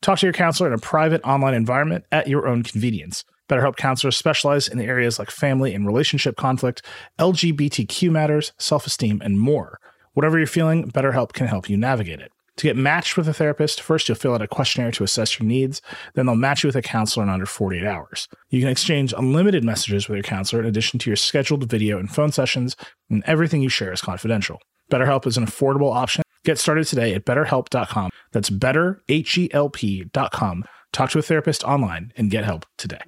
[0.00, 3.24] Talk to your counselor in a private online environment at your own convenience.
[3.48, 6.82] BetterHelp counselors specialize in areas like family and relationship conflict,
[7.18, 9.78] LGBTQ matters, self esteem, and more.
[10.14, 12.32] Whatever you're feeling, BetterHelp can help you navigate it.
[12.58, 15.46] To get matched with a therapist, first you'll fill out a questionnaire to assess your
[15.46, 15.82] needs,
[16.14, 18.28] then they'll match you with a counselor in under 48 hours.
[18.48, 22.08] You can exchange unlimited messages with your counselor in addition to your scheduled video and
[22.08, 22.76] phone sessions,
[23.10, 24.60] and everything you share is confidential.
[24.90, 26.22] BetterHelp is an affordable option.
[26.44, 28.10] Get started today at betterhelp.com.
[28.32, 30.64] That's betterhelp.com.
[30.92, 33.00] Talk to a therapist online and get help today.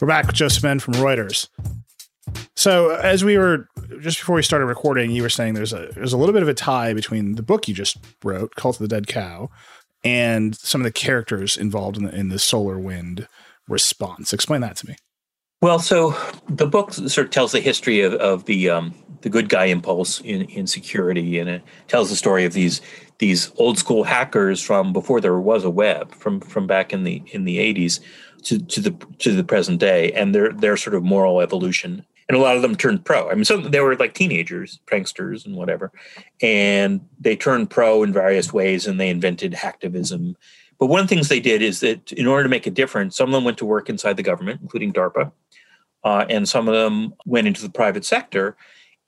[0.00, 1.48] We're back with Joseph Menn from Reuters.
[2.56, 3.68] So, as we were
[4.00, 6.48] just before we started recording, you were saying there's a there's a little bit of
[6.48, 9.50] a tie between the book you just wrote, Cult of the Dead Cow,
[10.02, 13.28] and some of the characters involved in the in the solar wind
[13.68, 14.32] response.
[14.32, 14.96] Explain that to me.
[15.60, 16.16] Well, so
[16.48, 20.22] the book sort of tells the history of, of the um, the good guy impulse
[20.22, 22.80] in, in security, and it tells the story of these
[23.20, 27.22] these old school hackers from before there was a web, from from back in the
[27.32, 28.00] in the eighties,
[28.44, 32.04] to, to the to the present day and their their sort of moral evolution.
[32.28, 33.30] And a lot of them turned pro.
[33.30, 35.92] I mean so they were like teenagers pranksters and whatever.
[36.40, 40.34] And they turned pro in various ways and they invented hacktivism.
[40.78, 43.16] But one of the things they did is that in order to make a difference
[43.16, 45.30] some of them went to work inside the government including darpa
[46.04, 48.56] uh, and some of them went into the private sector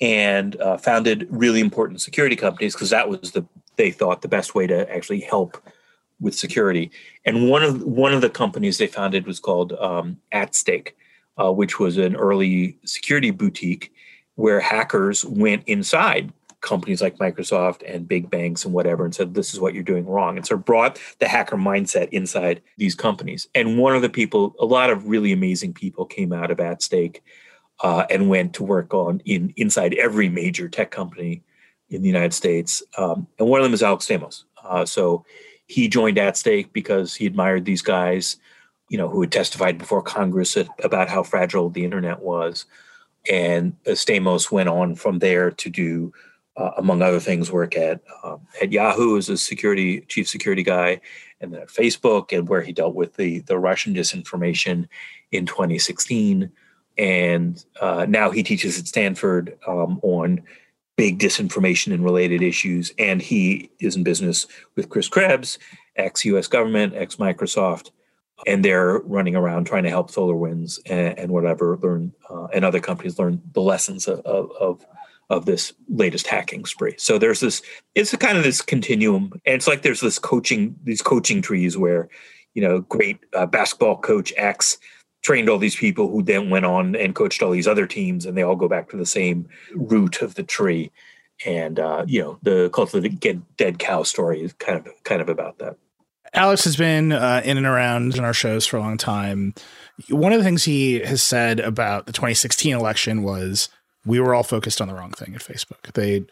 [0.02, 3.46] and uh, founded really important security companies because that was the
[3.82, 5.60] they thought the best way to actually help
[6.20, 6.88] with security.
[7.24, 10.96] And one of one of the companies they founded was called um, At Stake,
[11.36, 13.92] uh, which was an early security boutique
[14.36, 19.52] where hackers went inside companies like Microsoft and big banks and whatever and said, this
[19.52, 20.36] is what you're doing wrong.
[20.36, 23.48] And so brought the hacker mindset inside these companies.
[23.52, 26.80] And one of the people, a lot of really amazing people came out of At
[26.80, 27.24] Stake
[27.82, 31.42] uh, and went to work on in inside every major tech company
[31.92, 32.82] in the United States.
[32.96, 34.44] Um, and one of them is Alex Stamos.
[34.64, 35.24] Uh, so
[35.66, 38.36] he joined at stake because he admired these guys,
[38.88, 42.66] you know, who had testified before Congress about how fragile the internet was.
[43.30, 46.12] And Stamos went on from there to do,
[46.56, 51.00] uh, among other things, work at um, at Yahoo as a security chief security guy,
[51.40, 54.88] and then at Facebook, and where he dealt with the the Russian disinformation
[55.30, 56.50] in 2016.
[56.98, 60.42] And uh, now he teaches at Stanford um, on
[60.96, 62.92] big disinformation and related issues.
[62.98, 65.58] And he is in business with Chris Krebs,
[65.96, 67.90] ex US government, ex Microsoft.
[68.46, 72.80] And they're running around trying to help SolarWinds and, and whatever learn, uh, and other
[72.80, 74.84] companies learn the lessons of, of,
[75.30, 76.94] of this latest hacking spree.
[76.98, 77.62] So there's this,
[77.94, 79.32] it's kind of this continuum.
[79.46, 82.08] And it's like there's this coaching, these coaching trees where,
[82.54, 84.76] you know, great uh, basketball coach X
[85.22, 88.36] trained all these people who then went on and coached all these other teams, and
[88.36, 90.90] they all go back to the same root of the tree.
[91.46, 95.22] And uh, you know, the cult of the dead cow story is kind of kind
[95.22, 95.76] of about that.
[96.34, 99.54] Alex has been uh, in and around in our shows for a long time.
[100.08, 103.68] One of the things he has said about the 2016 election was
[104.06, 105.92] we were all focused on the wrong thing at Facebook.
[105.92, 106.24] They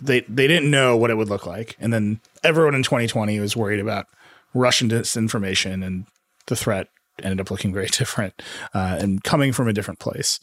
[0.00, 3.56] they they didn't know what it would look like, and then everyone in 2020 was
[3.56, 4.06] worried about
[4.54, 6.06] Russian disinformation and
[6.46, 6.88] the threat
[7.22, 8.40] ended up looking very different
[8.74, 10.40] uh, and coming from a different place.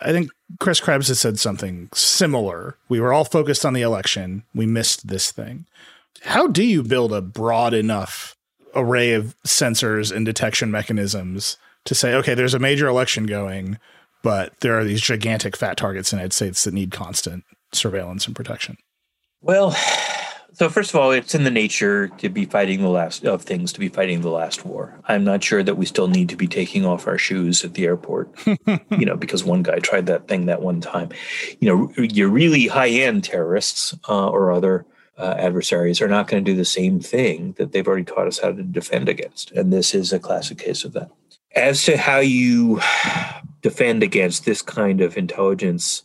[0.00, 0.30] I think
[0.60, 2.76] Chris Krebs has said something similar.
[2.88, 4.44] We were all focused on the election.
[4.54, 5.66] We missed this thing.
[6.22, 8.36] How do you build a broad enough
[8.74, 13.78] array of sensors and detection mechanisms to say, okay, there's a major election going,
[14.22, 18.26] but there are these gigantic fat targets in the United States that need constant surveillance
[18.26, 18.76] and protection?
[19.40, 19.76] Well,
[20.52, 23.72] so first of all, it's in the nature to be fighting the last of things
[23.72, 24.98] to be fighting the last war.
[25.04, 27.84] I'm not sure that we still need to be taking off our shoes at the
[27.84, 31.10] airport, you know, because one guy tried that thing that one time.
[31.60, 34.86] You know, your really high end terrorists uh, or other
[35.18, 38.38] uh, adversaries are not going to do the same thing that they've already taught us
[38.38, 39.50] how to defend against.
[39.52, 41.10] And this is a classic case of that.
[41.54, 42.80] As to how you
[43.62, 46.04] defend against this kind of intelligence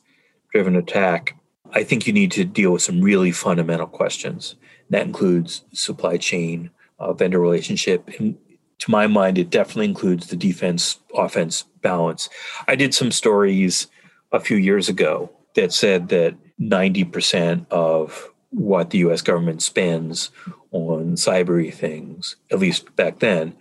[0.52, 1.36] driven attack,
[1.74, 4.56] I think you need to deal with some really fundamental questions.
[4.90, 6.70] That includes supply chain,
[7.00, 8.38] uh, vendor relationship, and
[8.80, 12.30] to my mind, it definitely includes the defense offense balance.
[12.68, 13.88] I did some stories
[14.34, 20.32] a few years ago that said that 90% of what the US government spends
[20.72, 23.56] on cybery things, at least back then,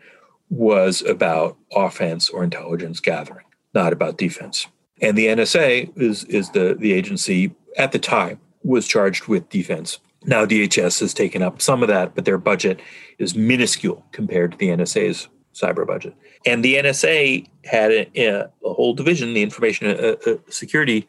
[0.50, 4.66] was about offense or intelligence gathering, not about defense.
[5.02, 9.98] And the NSA is, is the, the agency at the time was charged with defense.
[10.24, 12.80] Now DHS has taken up some of that, but their budget
[13.18, 16.14] is minuscule compared to the NSA's cyber budget.
[16.46, 21.08] And the NSA had a, a whole division, the Information uh, uh, Security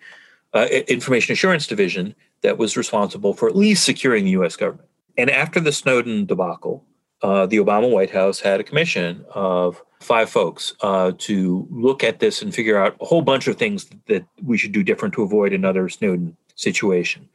[0.53, 4.55] uh, Information Assurance Division, that was responsible for at least securing the U.S.
[4.55, 4.89] government.
[5.17, 6.83] And after the Snowden debacle,
[7.21, 12.19] uh, the Obama White House had a commission of five folks uh, to look at
[12.19, 15.23] this and figure out a whole bunch of things that we should do different to
[15.23, 17.27] avoid another Snowden situation.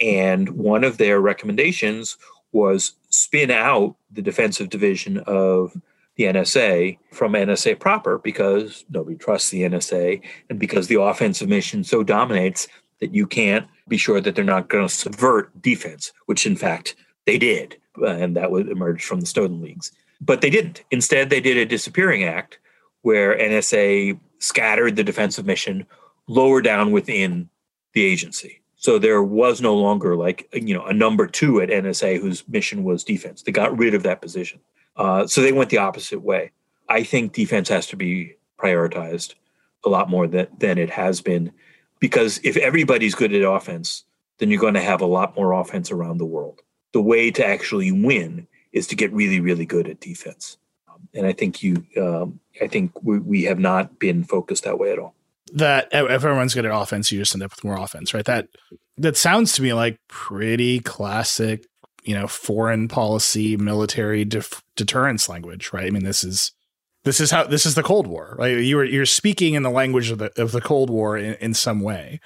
[0.00, 2.16] And one of their recommendations
[2.52, 5.76] was spin out the defensive division of
[6.16, 11.82] the NSA from NSA proper because nobody trusts the NSA and because the offensive mission
[11.82, 12.68] so dominates
[13.00, 16.94] that you can't be sure that they're not going to subvert defense, which in fact
[17.26, 17.76] they did.
[18.06, 19.92] And that would emerge from the Snowden leaks.
[20.24, 20.82] But they didn't.
[20.90, 22.58] Instead, they did a disappearing act
[23.02, 25.86] where NSA scattered the defensive mission
[26.26, 27.48] lower down within
[27.92, 28.62] the agency.
[28.76, 32.84] So there was no longer like you know a number two at NSA whose mission
[32.84, 33.42] was defense.
[33.42, 34.60] They got rid of that position.
[34.96, 36.50] Uh, so they went the opposite way.
[36.88, 39.34] I think defense has to be prioritized
[39.84, 41.52] a lot more than, than it has been
[41.98, 44.04] because if everybody's good at offense,
[44.38, 46.60] then you're going to have a lot more offense around the world.
[46.92, 50.58] The way to actually win is to get really, really good at defense.
[51.14, 54.92] And I think you, um, I think we, we have not been focused that way
[54.92, 55.14] at all.
[55.54, 58.24] That if everyone's good at offense, you just end up with more offense, right?
[58.24, 58.48] That
[58.98, 61.66] that sounds to me like pretty classic
[62.04, 66.52] you know foreign policy military def- deterrence language right i mean this is
[67.04, 69.70] this is how this is the cold war right you are you're speaking in the
[69.70, 72.20] language of the of the cold war in, in some way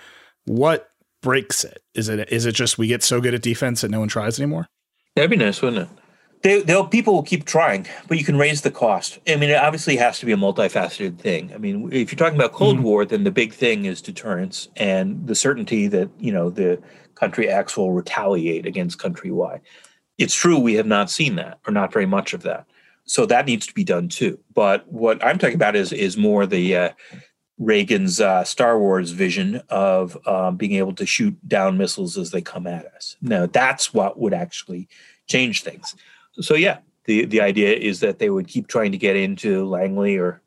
[0.45, 0.91] what
[1.23, 4.01] breaks it is it is it just we get so good at defense that no
[4.01, 4.69] one tries anymore
[5.15, 5.99] that'd be nice wouldn't it
[6.43, 9.19] they, they'll people will keep trying, but you can raise the cost.
[9.27, 11.53] I mean, it obviously has to be a multifaceted thing.
[11.53, 12.85] I mean, if you're talking about Cold mm-hmm.
[12.85, 16.81] War, then the big thing is deterrence and the certainty that you know the
[17.15, 19.61] country X will retaliate against country Y.
[20.17, 22.67] It's true we have not seen that, or not very much of that.
[23.05, 24.39] So that needs to be done too.
[24.55, 26.91] But what I'm talking about is is more the uh,
[27.59, 32.43] Reagan's uh, Star Wars vision of um, being able to shoot down missiles as they
[32.43, 33.17] come at us.
[33.21, 34.89] Now that's what would actually
[35.27, 35.97] change things.
[36.41, 40.17] So yeah, the the idea is that they would keep trying to get into Langley
[40.17, 40.41] or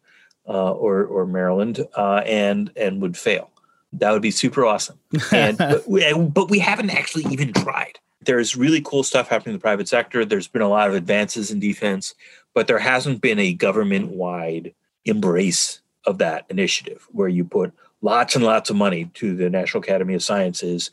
[0.48, 3.50] uh, or or Maryland uh, and and would fail.
[3.94, 4.98] That would be super awesome.
[5.32, 8.00] And but, we, but we haven't actually even tried.
[8.24, 10.24] There's really cool stuff happening in the private sector.
[10.24, 12.14] There's been a lot of advances in defense,
[12.54, 14.74] but there hasn't been a government wide
[15.06, 19.84] embrace of that initiative where you put lots and lots of money to the National
[19.84, 20.92] Academy of Sciences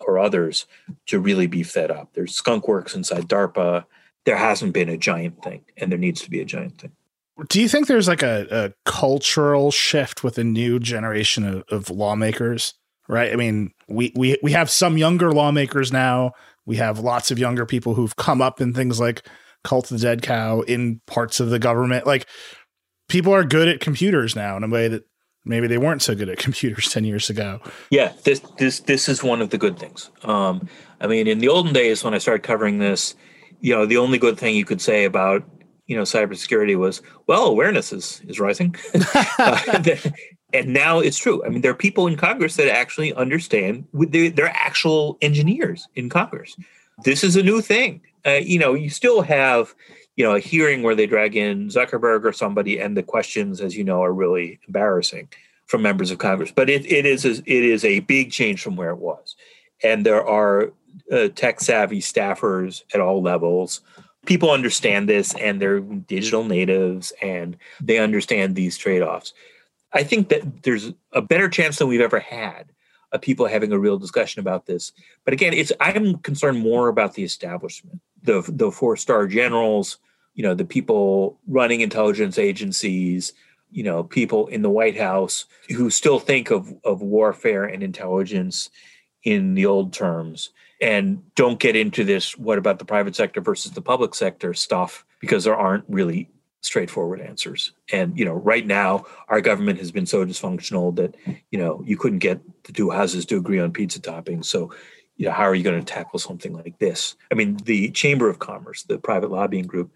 [0.00, 0.66] or others
[1.06, 2.10] to really beef that up.
[2.14, 3.84] There's skunk works inside DARPA.
[4.28, 6.92] There hasn't been a giant thing, and there needs to be a giant thing.
[7.48, 11.88] Do you think there's like a, a cultural shift with a new generation of, of
[11.88, 12.74] lawmakers?
[13.08, 13.32] Right.
[13.32, 16.32] I mean, we, we we have some younger lawmakers now.
[16.66, 19.26] We have lots of younger people who've come up in things like
[19.64, 22.06] Cult of the Dead Cow in parts of the government.
[22.06, 22.26] Like
[23.08, 25.08] people are good at computers now in a way that
[25.46, 27.60] maybe they weren't so good at computers 10 years ago.
[27.90, 30.10] Yeah, this this this is one of the good things.
[30.22, 30.68] Um,
[31.00, 33.14] I mean, in the olden days when I started covering this,
[33.60, 35.44] you know, the only good thing you could say about
[35.88, 38.76] you know cybersecurity was well awareness is is rising.
[39.40, 39.82] Uh,
[40.52, 41.44] and now it's true.
[41.44, 46.08] I mean there are people in congress that actually understand they're, they're actual engineers in
[46.08, 46.56] congress.
[47.04, 48.02] This is a new thing.
[48.26, 49.74] Uh, you know you still have
[50.16, 53.76] you know a hearing where they drag in zuckerberg or somebody and the questions as
[53.76, 55.28] you know are really embarrassing
[55.66, 56.52] from members of congress.
[56.54, 59.36] But it, it is it is a big change from where it was.
[59.82, 60.72] And there are
[61.12, 63.80] uh, tech savvy staffers at all levels.
[64.26, 69.32] People understand this and they're digital natives and they understand these trade-offs.
[69.92, 72.72] I think that there's a better chance than we've ever had
[73.12, 74.92] of people having a real discussion about this.
[75.24, 79.98] But again it's i'm concerned more about the establishment the the four star generals
[80.34, 83.32] you know the people running intelligence agencies
[83.70, 88.70] you know people in the white house who still think of of warfare and intelligence
[89.24, 90.50] in the old terms
[90.80, 95.04] and don't get into this what about the private sector versus the public sector stuff
[95.20, 96.28] because there aren't really
[96.60, 97.72] straightforward answers.
[97.92, 101.14] And you know, right now our government has been so dysfunctional that
[101.50, 104.46] you know you couldn't get the two houses to agree on pizza toppings.
[104.46, 104.72] So
[105.16, 107.16] you know, how are you going to tackle something like this?
[107.32, 109.90] I mean, the Chamber of Commerce, the private lobbying group,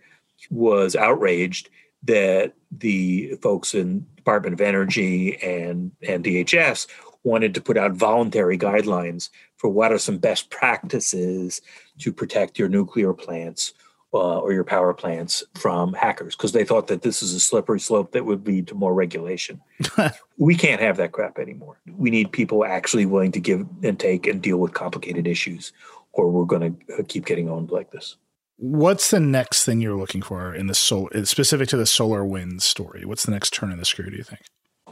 [0.51, 1.71] was outraged
[2.05, 6.87] that the folks in Department of Energy and and DHS
[7.25, 9.31] wanted to put out voluntary guidelines
[9.63, 11.63] for what are some best practices
[12.01, 13.73] to protect your nuclear plants
[14.13, 17.79] uh, or your power plants from hackers because they thought that this is a slippery
[17.79, 19.61] slope that would lead to more regulation.
[20.37, 21.79] we can't have that crap anymore.
[21.97, 25.73] We need people actually willing to give and take and deal with complicated issues,
[26.13, 28.17] or we're going to uh, keep getting owned like this.
[28.57, 33.05] What's the next thing you're looking for in the solar, specific to the SolarWinds story?
[33.05, 34.11] What's the next turn in the screw?
[34.11, 34.43] Do you think?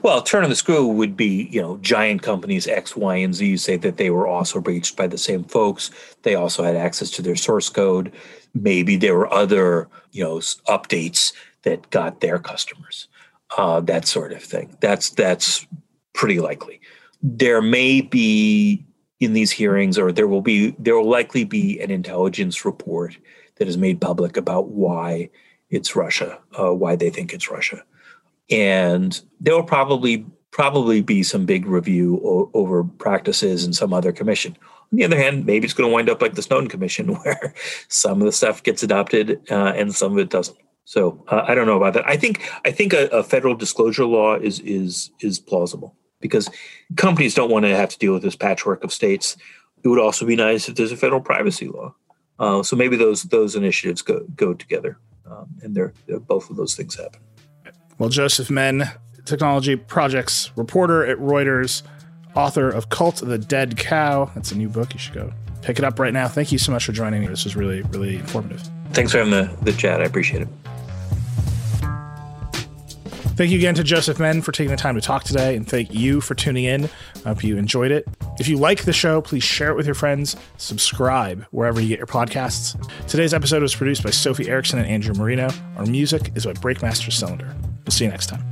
[0.02, 3.58] Well, turn of the screw would be, you know, giant companies X, Y, and Z
[3.58, 5.90] say that they were also breached by the same folks.
[6.22, 8.12] They also had access to their source code.
[8.54, 10.38] Maybe there were other, you know,
[10.68, 13.08] updates that got their customers.
[13.58, 14.74] Uh, that sort of thing.
[14.80, 15.66] That's that's
[16.14, 16.80] pretty likely.
[17.22, 18.86] There may be
[19.18, 23.18] in these hearings, or there will be, there will likely be an intelligence report
[23.56, 25.28] that is made public about why
[25.68, 27.82] it's Russia, uh, why they think it's Russia
[28.50, 34.12] and there will probably probably be some big review o- over practices and some other
[34.12, 34.56] commission.
[34.92, 37.54] On the other hand, maybe it's going to wind up like the Snowden Commission, where
[37.88, 40.58] some of the stuff gets adopted uh, and some of it doesn't.
[40.84, 42.08] So uh, I don't know about that.
[42.08, 46.50] I think I think a, a, federal disclosure law is is is plausible because
[46.96, 49.36] companies don't want to have to deal with this patchwork of states.
[49.84, 51.94] It would also be nice if there's a federal privacy law.
[52.40, 54.98] Uh, so maybe those those initiatives go go together,
[55.30, 57.20] um, and they're, they're both of those things happen.
[58.00, 58.90] Well, Joseph Menn,
[59.26, 61.82] technology projects reporter at Reuters,
[62.34, 64.30] author of Cult of the Dead Cow.
[64.34, 64.94] That's a new book.
[64.94, 66.26] You should go pick it up right now.
[66.26, 67.26] Thank you so much for joining me.
[67.26, 68.66] This was really, really informative.
[68.92, 70.00] Thanks for having the, the chat.
[70.00, 70.48] I appreciate it.
[73.36, 75.92] Thank you again to Joseph Menn for taking the time to talk today, and thank
[75.92, 76.88] you for tuning in.
[77.26, 78.08] I hope you enjoyed it.
[78.38, 81.98] If you like the show, please share it with your friends, subscribe wherever you get
[81.98, 82.80] your podcasts.
[83.06, 85.50] Today's episode was produced by Sophie Erickson and Andrew Marino.
[85.76, 87.54] Our music is by Breakmaster Cylinder.
[87.84, 88.44] We'll see you next time.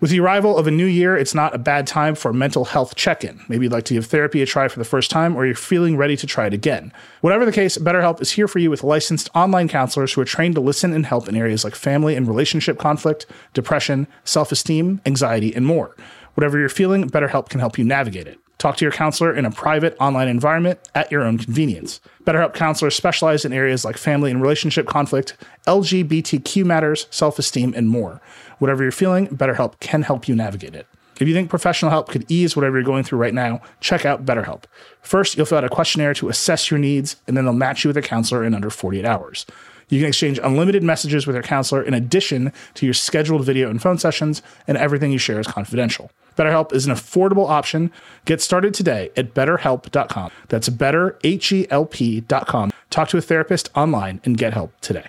[0.00, 2.64] With the arrival of a new year, it's not a bad time for a mental
[2.66, 3.40] health check in.
[3.48, 5.96] Maybe you'd like to give therapy a try for the first time, or you're feeling
[5.96, 6.92] ready to try it again.
[7.20, 10.54] Whatever the case, BetterHelp is here for you with licensed online counselors who are trained
[10.54, 15.52] to listen and help in areas like family and relationship conflict, depression, self esteem, anxiety,
[15.52, 15.96] and more.
[16.34, 18.38] Whatever you're feeling, BetterHelp can help you navigate it.
[18.58, 22.00] Talk to your counselor in a private online environment at your own convenience.
[22.24, 25.36] BetterHelp counselors specialize in areas like family and relationship conflict,
[25.68, 28.20] LGBTQ matters, self esteem, and more.
[28.58, 30.88] Whatever you're feeling, BetterHelp can help you navigate it.
[31.20, 34.24] If you think professional help could ease whatever you're going through right now, check out
[34.24, 34.64] BetterHelp.
[35.02, 37.88] First, you'll fill out a questionnaire to assess your needs, and then they'll match you
[37.88, 39.46] with a counselor in under 48 hours.
[39.88, 43.80] You can exchange unlimited messages with your counselor in addition to your scheduled video and
[43.80, 46.10] phone sessions, and everything you share is confidential.
[46.36, 47.92] BetterHelp is an affordable option.
[48.24, 50.30] Get started today at betterhelp.com.
[50.48, 52.70] That's betterhelp.com.
[52.90, 55.08] Talk to a therapist online and get help today.